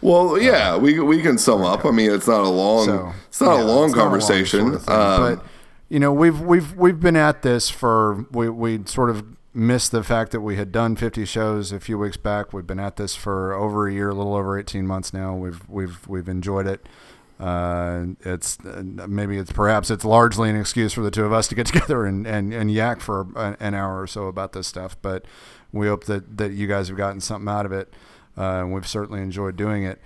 [0.00, 1.84] Well, yeah, uh, we we can sum up.
[1.84, 4.78] I mean, it's not a long, so, it's not yeah, a long conversation, a long
[4.78, 5.46] sort of um, but
[5.88, 10.04] you know, we've we've we've been at this for we we sort of missed the
[10.04, 12.52] fact that we had done 50 shows a few weeks back.
[12.52, 15.34] We've been at this for over a year, a little over 18 months now.
[15.34, 16.86] We've we've we've enjoyed it.
[17.38, 21.46] Uh, it's uh, maybe it's perhaps it's largely an excuse for the two of us
[21.48, 23.26] to get together and, and, and yak for
[23.60, 24.96] an hour or so about this stuff.
[25.00, 25.24] But
[25.72, 27.92] we hope that, that you guys have gotten something out of it.
[28.36, 30.00] Uh, and we've certainly enjoyed doing it.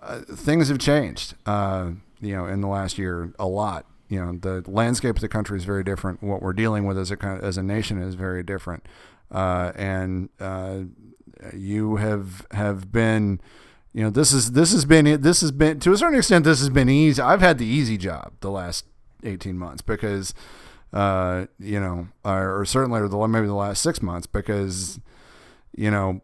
[0.00, 4.38] Uh, things have changed, uh, you know, in the last year a lot you know
[4.40, 6.22] the landscape of the country is very different.
[6.22, 8.86] What we're dealing with as a as a nation is very different,
[9.30, 10.80] uh, and uh,
[11.52, 13.40] you have have been,
[13.96, 16.58] you know, this is this has been this has been to a certain extent this
[16.58, 17.22] has been easy.
[17.22, 18.84] I've had the easy job the last
[19.24, 20.34] eighteen months because,
[20.92, 25.00] uh, you know, or, or certainly the maybe the last six months because,
[25.74, 26.20] you know,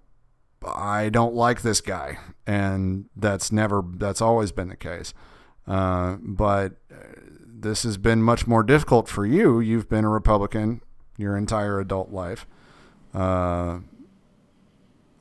[0.62, 5.14] I don't like this guy, and that's never that's always been the case.
[5.66, 6.74] Uh, but
[7.46, 9.60] this has been much more difficult for you.
[9.60, 10.82] You've been a Republican
[11.16, 12.46] your entire adult life.
[13.14, 13.78] Uh,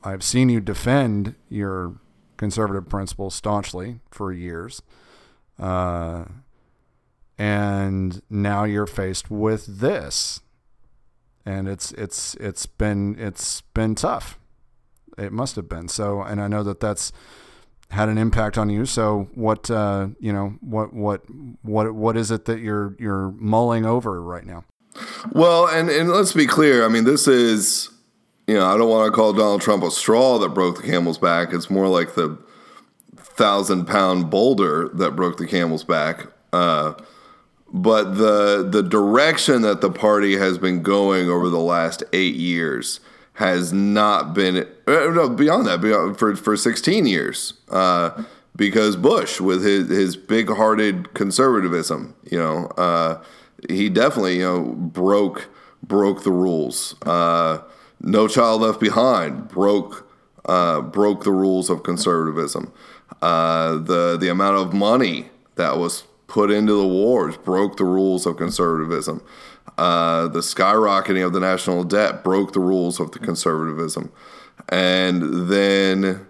[0.04, 1.94] I've seen you defend your
[2.42, 4.82] conservative principles staunchly for years.
[5.60, 6.24] Uh,
[7.38, 10.40] and now you're faced with this.
[11.46, 14.40] And it's it's it's been it's been tough.
[15.16, 15.86] It must have been.
[15.86, 17.12] So and I know that that's
[17.90, 18.86] had an impact on you.
[18.86, 21.22] So what uh, you know what what
[21.62, 24.64] what what is it that you're you're mulling over right now?
[25.30, 26.84] Well, and and let's be clear.
[26.84, 27.88] I mean, this is
[28.46, 31.18] you know I don't want to call Donald Trump a straw that broke the camel's
[31.18, 31.52] back.
[31.52, 32.38] It's more like the
[33.16, 36.26] thousand pound boulder that broke the camel's back.
[36.52, 36.94] Uh,
[37.72, 43.00] but the the direction that the party has been going over the last eight years
[43.34, 48.22] has not been uh, no, beyond that beyond, for for 16 years uh,
[48.54, 53.22] because Bush with his his big-hearted conservatism you know uh,
[53.70, 55.48] he definitely you know broke
[55.82, 57.58] broke the rules uh,
[58.02, 60.08] no child left behind broke
[60.44, 62.72] uh, broke the rules of conservatism
[63.20, 68.26] uh, the the amount of money that was put into the wars broke the rules
[68.26, 69.22] of conservatism
[69.78, 74.12] uh, the skyrocketing of the national debt broke the rules of the conservatism.
[74.68, 76.26] And then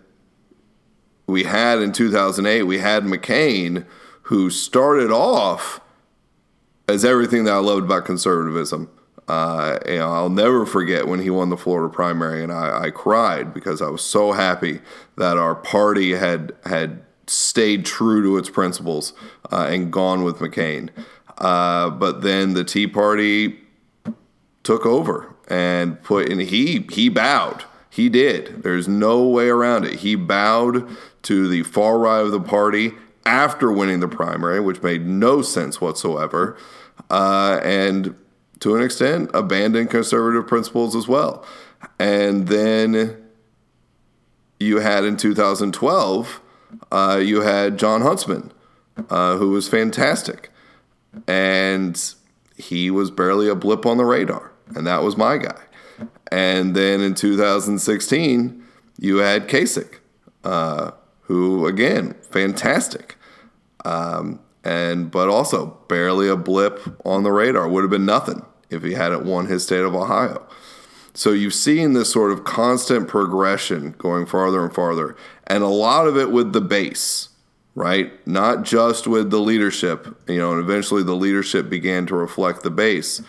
[1.27, 3.85] we had in 2008, we had McCain,
[4.23, 5.81] who started off
[6.89, 8.89] as everything that I loved about conservatism.
[9.29, 12.91] Uh, you know, I'll never forget when he won the Florida primary, and I, I
[12.91, 14.81] cried because I was so happy
[15.17, 19.13] that our party had had stayed true to its principles
[19.51, 20.91] uh, and gone with McCain.
[21.39, 23.59] Uh, but then the Tea Party
[24.63, 27.65] took over and put and he he bowed.
[27.91, 28.63] He did.
[28.63, 30.01] There's no way around it.
[30.01, 30.89] He bowed
[31.25, 32.93] to the far right of the party
[33.27, 36.57] after winning the primary, which made no sense whatsoever,
[37.11, 38.15] uh, and
[38.63, 41.45] to an extent abandoned conservative principles as well.
[41.99, 43.23] And then
[44.61, 46.41] you had in 2012,
[46.91, 48.53] uh, you had Jon Huntsman,
[49.11, 50.51] uh, who was fantastic
[51.27, 52.15] and
[52.57, 55.61] he was barely a blip on the radar, and that was my guy.
[56.31, 58.65] and then in 2016,
[58.99, 59.99] you had Kasich,
[60.45, 60.93] uh,
[61.23, 63.17] who again, fantastic.
[63.85, 67.69] Um, and but also barely a blip on the radar.
[67.69, 70.47] Would have been nothing if he hadn't won his state of Ohio.
[71.15, 75.15] So you've seen this sort of constant progression going farther and farther,
[75.47, 77.29] and a lot of it with the base,
[77.75, 78.11] right?
[78.27, 82.71] Not just with the leadership, you know, and eventually the leadership began to reflect the
[82.71, 83.21] base.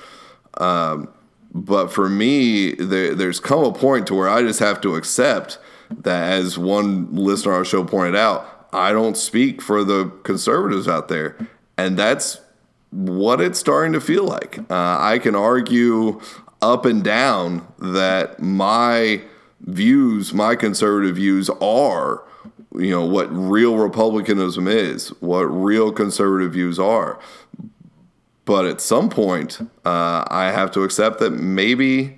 [0.59, 1.09] Um,
[1.53, 5.59] but for me, there, there's come a point to where I just have to accept
[5.91, 10.87] that, as one listener on our show pointed out, I don't speak for the conservatives
[10.87, 11.37] out there,
[11.77, 12.39] and that's
[12.93, 14.59] what it's starting to feel like.
[14.69, 16.21] Uh, I can argue
[16.61, 19.21] up and down that my
[19.61, 22.23] views, my conservative views, are
[22.75, 27.19] you know what real republicanism is, what real conservative views are.
[28.45, 32.17] But at some point, uh, I have to accept that maybe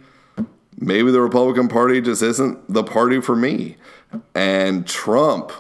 [0.77, 3.77] maybe the Republican Party just isn't the party for me.
[4.33, 5.51] And Trump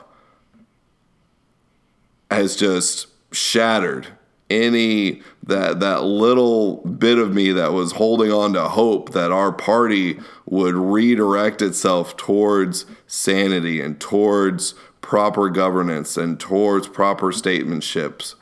[2.31, 4.07] has just shattered
[4.49, 9.51] any that that little bit of me that was holding on to hope that our
[9.51, 18.35] party would redirect itself towards sanity and towards proper governance and towards proper statesmanships.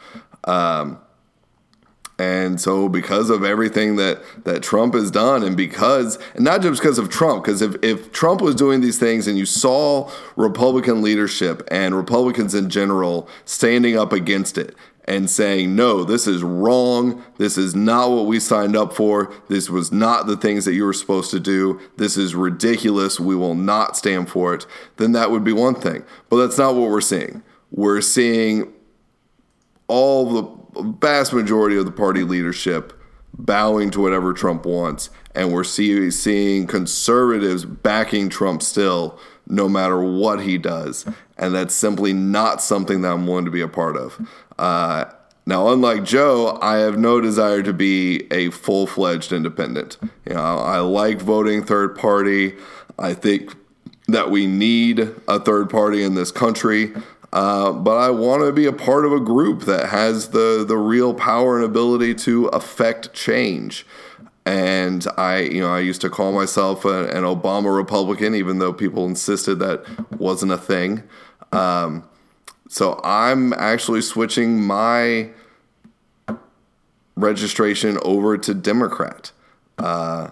[0.46, 1.00] Um,
[2.20, 6.80] and so, because of everything that, that Trump has done, and because, and not just
[6.80, 11.02] because of Trump, because if, if Trump was doing these things and you saw Republican
[11.02, 14.76] leadership and Republicans in general standing up against it
[15.06, 17.24] and saying, no, this is wrong.
[17.38, 19.34] This is not what we signed up for.
[19.50, 21.80] This was not the things that you were supposed to do.
[21.98, 23.20] This is ridiculous.
[23.20, 24.66] We will not stand for it.
[24.98, 26.04] Then that would be one thing.
[26.30, 27.44] But that's not what we're seeing.
[27.72, 28.72] We're seeing
[29.88, 32.94] all the vast majority of the party leadership
[33.34, 40.02] bowing to whatever Trump wants, and we're see, seeing conservatives backing Trump still, no matter
[40.02, 41.06] what he does,
[41.44, 44.28] and that's simply not something that I'm willing to be a part of.
[44.58, 45.06] Uh,
[45.46, 49.98] now, unlike Joe, I have no desire to be a full fledged independent.
[50.26, 52.56] You know, I like voting third party.
[52.98, 53.54] I think
[54.08, 56.94] that we need a third party in this country.
[57.34, 60.78] Uh, but I want to be a part of a group that has the the
[60.78, 63.86] real power and ability to affect change.
[64.46, 68.74] And I, you know, I used to call myself a, an Obama Republican, even though
[68.74, 69.84] people insisted that
[70.20, 71.04] wasn't a thing.
[71.54, 72.10] Um,
[72.68, 75.30] so I'm actually switching my
[77.16, 79.32] registration over to Democrat.
[79.78, 80.32] Uh,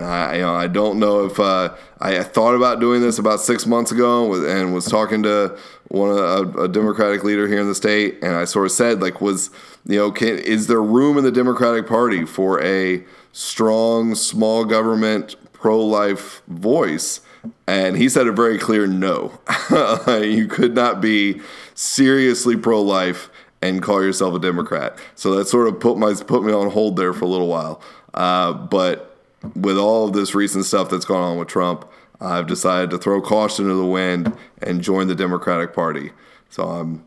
[0.00, 3.66] I, you know, I don't know if uh, I thought about doing this about six
[3.66, 8.18] months ago and was talking to one a, a, Democratic leader here in the state,
[8.22, 9.50] and I sort of said, like, was
[9.86, 15.34] you know, can, is there room in the Democratic Party for a strong, small government,
[15.52, 17.20] pro life voice?
[17.66, 19.38] And he said a very clear no.
[20.08, 21.40] you could not be
[21.74, 23.30] seriously pro life
[23.60, 24.98] and call yourself a Democrat.
[25.14, 27.82] So that sort of put my put me on hold there for a little while.
[28.14, 29.16] Uh, but
[29.54, 31.88] with all of this recent stuff that's gone on with Trump,
[32.20, 36.10] I've decided to throw caution to the wind and join the Democratic Party.
[36.50, 37.04] So I'm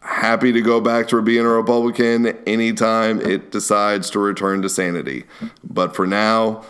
[0.00, 5.24] happy to go back to being a Republican anytime it decides to return to sanity.
[5.64, 6.64] But for now,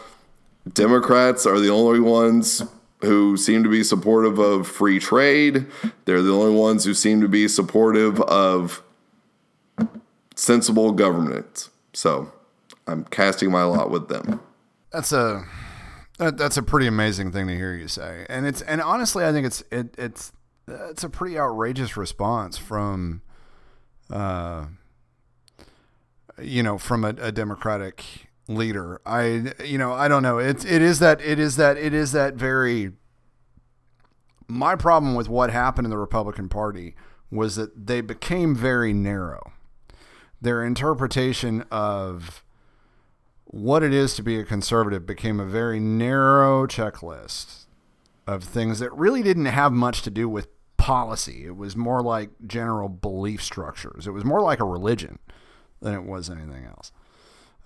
[0.73, 2.63] Democrats are the only ones
[3.01, 5.67] who seem to be supportive of free trade.
[6.05, 8.83] They're the only ones who seem to be supportive of
[10.35, 11.69] sensible government.
[11.93, 12.33] So
[12.87, 14.41] I'm casting my lot with them.
[14.93, 15.45] That's a
[16.19, 19.33] that, that's a pretty amazing thing to hear you say, and it's and honestly, I
[19.33, 20.33] think it's it, it's
[20.67, 23.23] it's a pretty outrageous response from,
[24.11, 24.67] uh,
[26.41, 29.01] you know, from a, a Democratic leader.
[29.07, 30.39] I you know I don't know.
[30.39, 32.93] It it is that it is that it is that very.
[34.51, 36.95] My problem with what happened in the Republican Party
[37.31, 39.53] was that they became very narrow.
[40.41, 42.43] Their interpretation of
[43.45, 47.67] what it is to be a conservative became a very narrow checklist
[48.27, 51.45] of things that really didn't have much to do with policy.
[51.45, 54.07] It was more like general belief structures.
[54.07, 55.19] It was more like a religion
[55.81, 56.93] than it was anything else.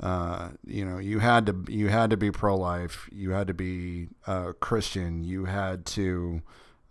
[0.01, 3.09] Uh, you know, you had to you had to be pro life.
[3.13, 5.23] You had to be uh, Christian.
[5.23, 6.43] You had to,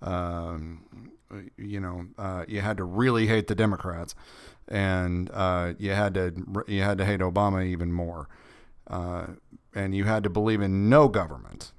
[0.02, 1.12] um,
[1.58, 4.16] you know, uh, you had to really hate the Democrats,
[4.68, 6.34] and uh, you had to
[6.68, 8.30] you had to hate Obama even more.
[8.88, 9.28] Uh,
[9.74, 11.72] and you had to believe in no government,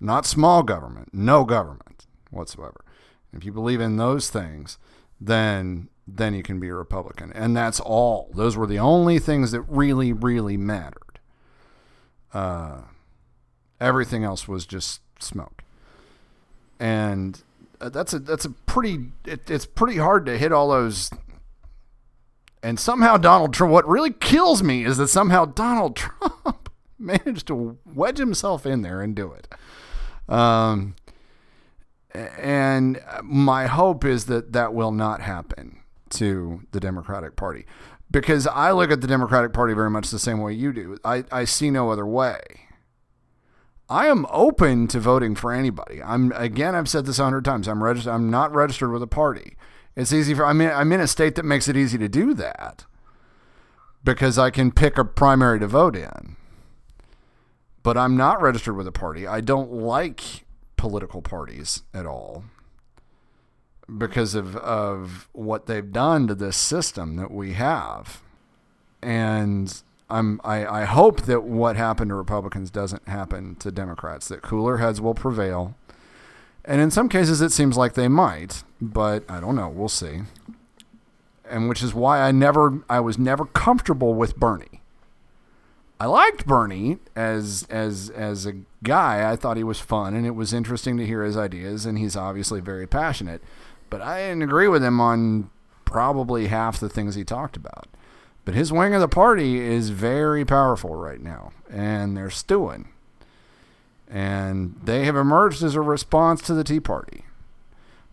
[0.00, 2.84] not small government, no government whatsoever.
[3.32, 4.78] If you believe in those things,
[5.20, 8.30] then then you can be a Republican, and that's all.
[8.34, 11.18] Those were the only things that really, really mattered.
[12.32, 12.82] Uh,
[13.80, 15.62] Everything else was just smoke.
[16.78, 17.42] And
[17.80, 21.10] uh, that's a that's a pretty it, it's pretty hard to hit all those
[22.62, 27.76] and somehow Donald Trump what really kills me is that somehow Donald Trump managed to
[27.84, 29.48] wedge himself in there and do it.
[30.32, 30.96] Um
[32.14, 37.66] and my hope is that that will not happen to the Democratic Party
[38.10, 40.96] because I look at the Democratic Party very much the same way you do.
[41.04, 42.40] I, I see no other way.
[43.88, 46.02] I am open to voting for anybody.
[46.02, 46.74] I'm again.
[46.74, 47.68] I've said this a hundred times.
[47.68, 48.14] I'm registered.
[48.14, 49.56] I'm not registered with a party.
[49.94, 50.46] It's easy for.
[50.46, 50.70] I'm in.
[50.70, 52.86] I'm in a state that makes it easy to do that
[54.02, 56.36] because I can pick a primary to vote in.
[57.82, 59.26] But I'm not registered with a party.
[59.26, 60.44] I don't like
[60.76, 62.44] political parties at all
[63.98, 68.22] because of of what they've done to this system that we have.
[69.02, 74.42] And I'm I, I hope that what happened to Republicans doesn't happen to Democrats, that
[74.42, 75.74] cooler heads will prevail.
[76.64, 80.22] And in some cases it seems like they might, but I don't know, we'll see.
[81.48, 84.80] And which is why I never I was never comfortable with Bernie.
[86.00, 89.30] I liked Bernie as as as a guy.
[89.30, 92.16] I thought he was fun and it was interesting to hear his ideas and he's
[92.16, 93.42] obviously very passionate.
[93.94, 95.50] But I didn't agree with him on
[95.84, 97.86] probably half the things he talked about.
[98.44, 102.88] But his wing of the party is very powerful right now, and they're stewing.
[104.10, 107.24] And they have emerged as a response to the Tea Party.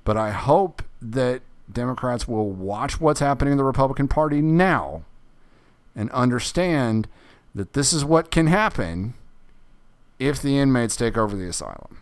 [0.03, 1.41] But I hope that
[1.71, 5.01] Democrats will watch what's happening in the Republican Party now
[5.95, 7.07] and understand
[7.55, 9.15] that this is what can happen
[10.19, 12.00] if the inmates take over the asylum.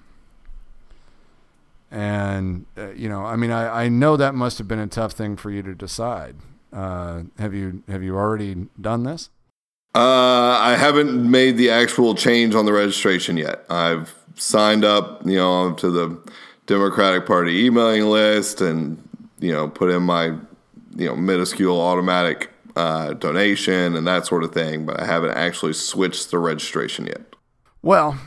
[1.92, 5.14] And, uh, you know, I mean, I, I know that must have been a tough
[5.14, 6.36] thing for you to decide.
[6.72, 9.30] Uh, have you have you already done this?
[9.96, 13.66] Uh, I haven't made the actual change on the registration yet.
[13.72, 16.32] I've signed up, you know, to the
[16.68, 19.02] Democratic Party emailing list and
[19.40, 20.26] you know put in my
[20.96, 25.74] you know minuscule automatic uh, donation and that sort of thing, but I haven't actually
[25.74, 27.36] switched the registration yet.
[27.82, 28.20] Well,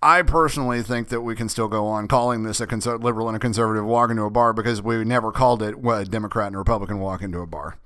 [0.00, 3.36] I personally think that we can still go on calling this a conser- liberal and
[3.36, 6.54] a conservative walk into a bar because we never called it well, a Democrat and
[6.54, 7.78] a Republican walk into a bar.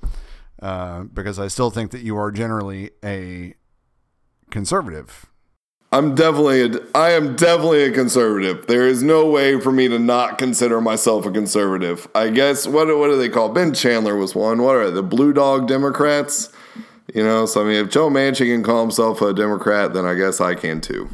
[0.61, 3.55] Uh, because I still think that you are generally a
[4.51, 5.27] conservative.
[5.91, 8.67] I'm definitely a, I am definitely a conservative.
[8.67, 12.09] There is no way for me to not consider myself a conservative.
[12.15, 14.63] I guess what what do they call Ben Chandler was one.
[14.63, 16.51] What are they, the Blue Dog Democrats?
[17.15, 20.15] You know, so I mean, if Joe Manchin can call himself a Democrat, then I
[20.15, 21.11] guess I can too.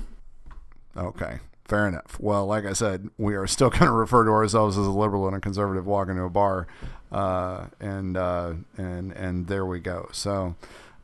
[0.98, 2.18] Okay, fair enough.
[2.18, 5.26] Well, like I said, we are still going to refer to ourselves as a liberal
[5.28, 6.66] and a conservative walking to a bar,
[7.12, 10.08] uh, and uh, and and there we go.
[10.12, 10.56] So,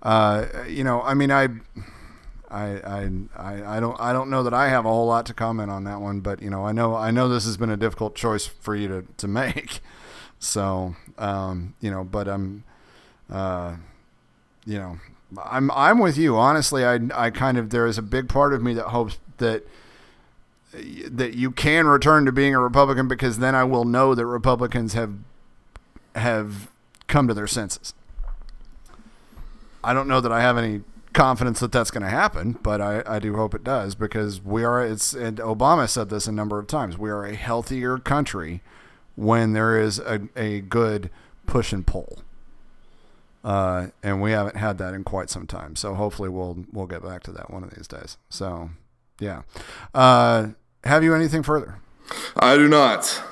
[0.02, 1.48] uh, you know, I mean, I,
[2.50, 5.70] I, I, I don't, I don't know that I have a whole lot to comment
[5.70, 8.14] on that one, but you know, I know, I know this has been a difficult
[8.14, 9.80] choice for you to to make.
[10.40, 12.64] So, um, you know, but I'm,
[13.30, 13.76] uh,
[14.66, 14.98] you know,
[15.42, 16.36] I'm I'm with you.
[16.36, 19.64] Honestly, I I kind of there is a big part of me that hopes that
[21.08, 24.94] that you can return to being a Republican because then I will know that Republicans
[24.94, 25.14] have
[26.14, 26.70] have
[27.06, 27.94] come to their senses.
[29.82, 30.82] I don't know that I have any
[31.12, 34.64] confidence that that's going to happen, but I, I do hope it does because we
[34.64, 34.84] are.
[34.84, 36.98] It's and Obama said this a number of times.
[36.98, 38.62] We are a healthier country
[39.14, 41.10] when there is a, a good
[41.46, 42.20] push and pull,
[43.44, 45.76] uh, and we haven't had that in quite some time.
[45.76, 48.16] So hopefully we'll we'll get back to that one of these days.
[48.28, 48.70] So
[49.20, 49.42] yeah.
[49.92, 50.48] Uh,
[50.84, 51.76] have you anything further?
[52.36, 53.22] I do not.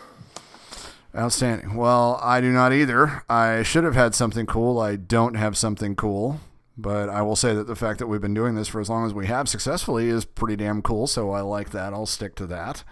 [1.15, 1.77] Outstanding.
[1.77, 3.23] Well, I do not either.
[3.29, 4.79] I should have had something cool.
[4.79, 6.41] I don't have something cool,
[6.79, 9.05] but I will say that the fact that we've been doing this for as long
[9.05, 11.07] as we have successfully is pretty damn cool.
[11.07, 11.93] So I like that.
[11.93, 12.83] I'll stick to that.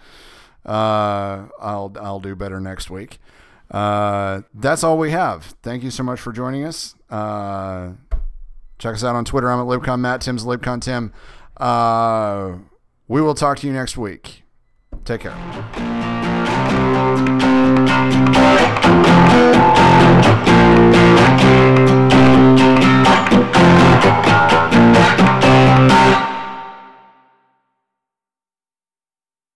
[0.63, 3.17] Uh, I'll I'll do better next week.
[3.71, 5.55] Uh, that's all we have.
[5.63, 6.93] Thank you so much for joining us.
[7.09, 7.93] Uh,
[8.77, 9.51] check us out on Twitter.
[9.51, 10.21] I'm at LibCon Matt.
[10.21, 11.11] Tim's LibCon Tim.
[11.57, 12.57] Uh,
[13.07, 14.40] we will talk to you next week.
[15.03, 16.41] Take care.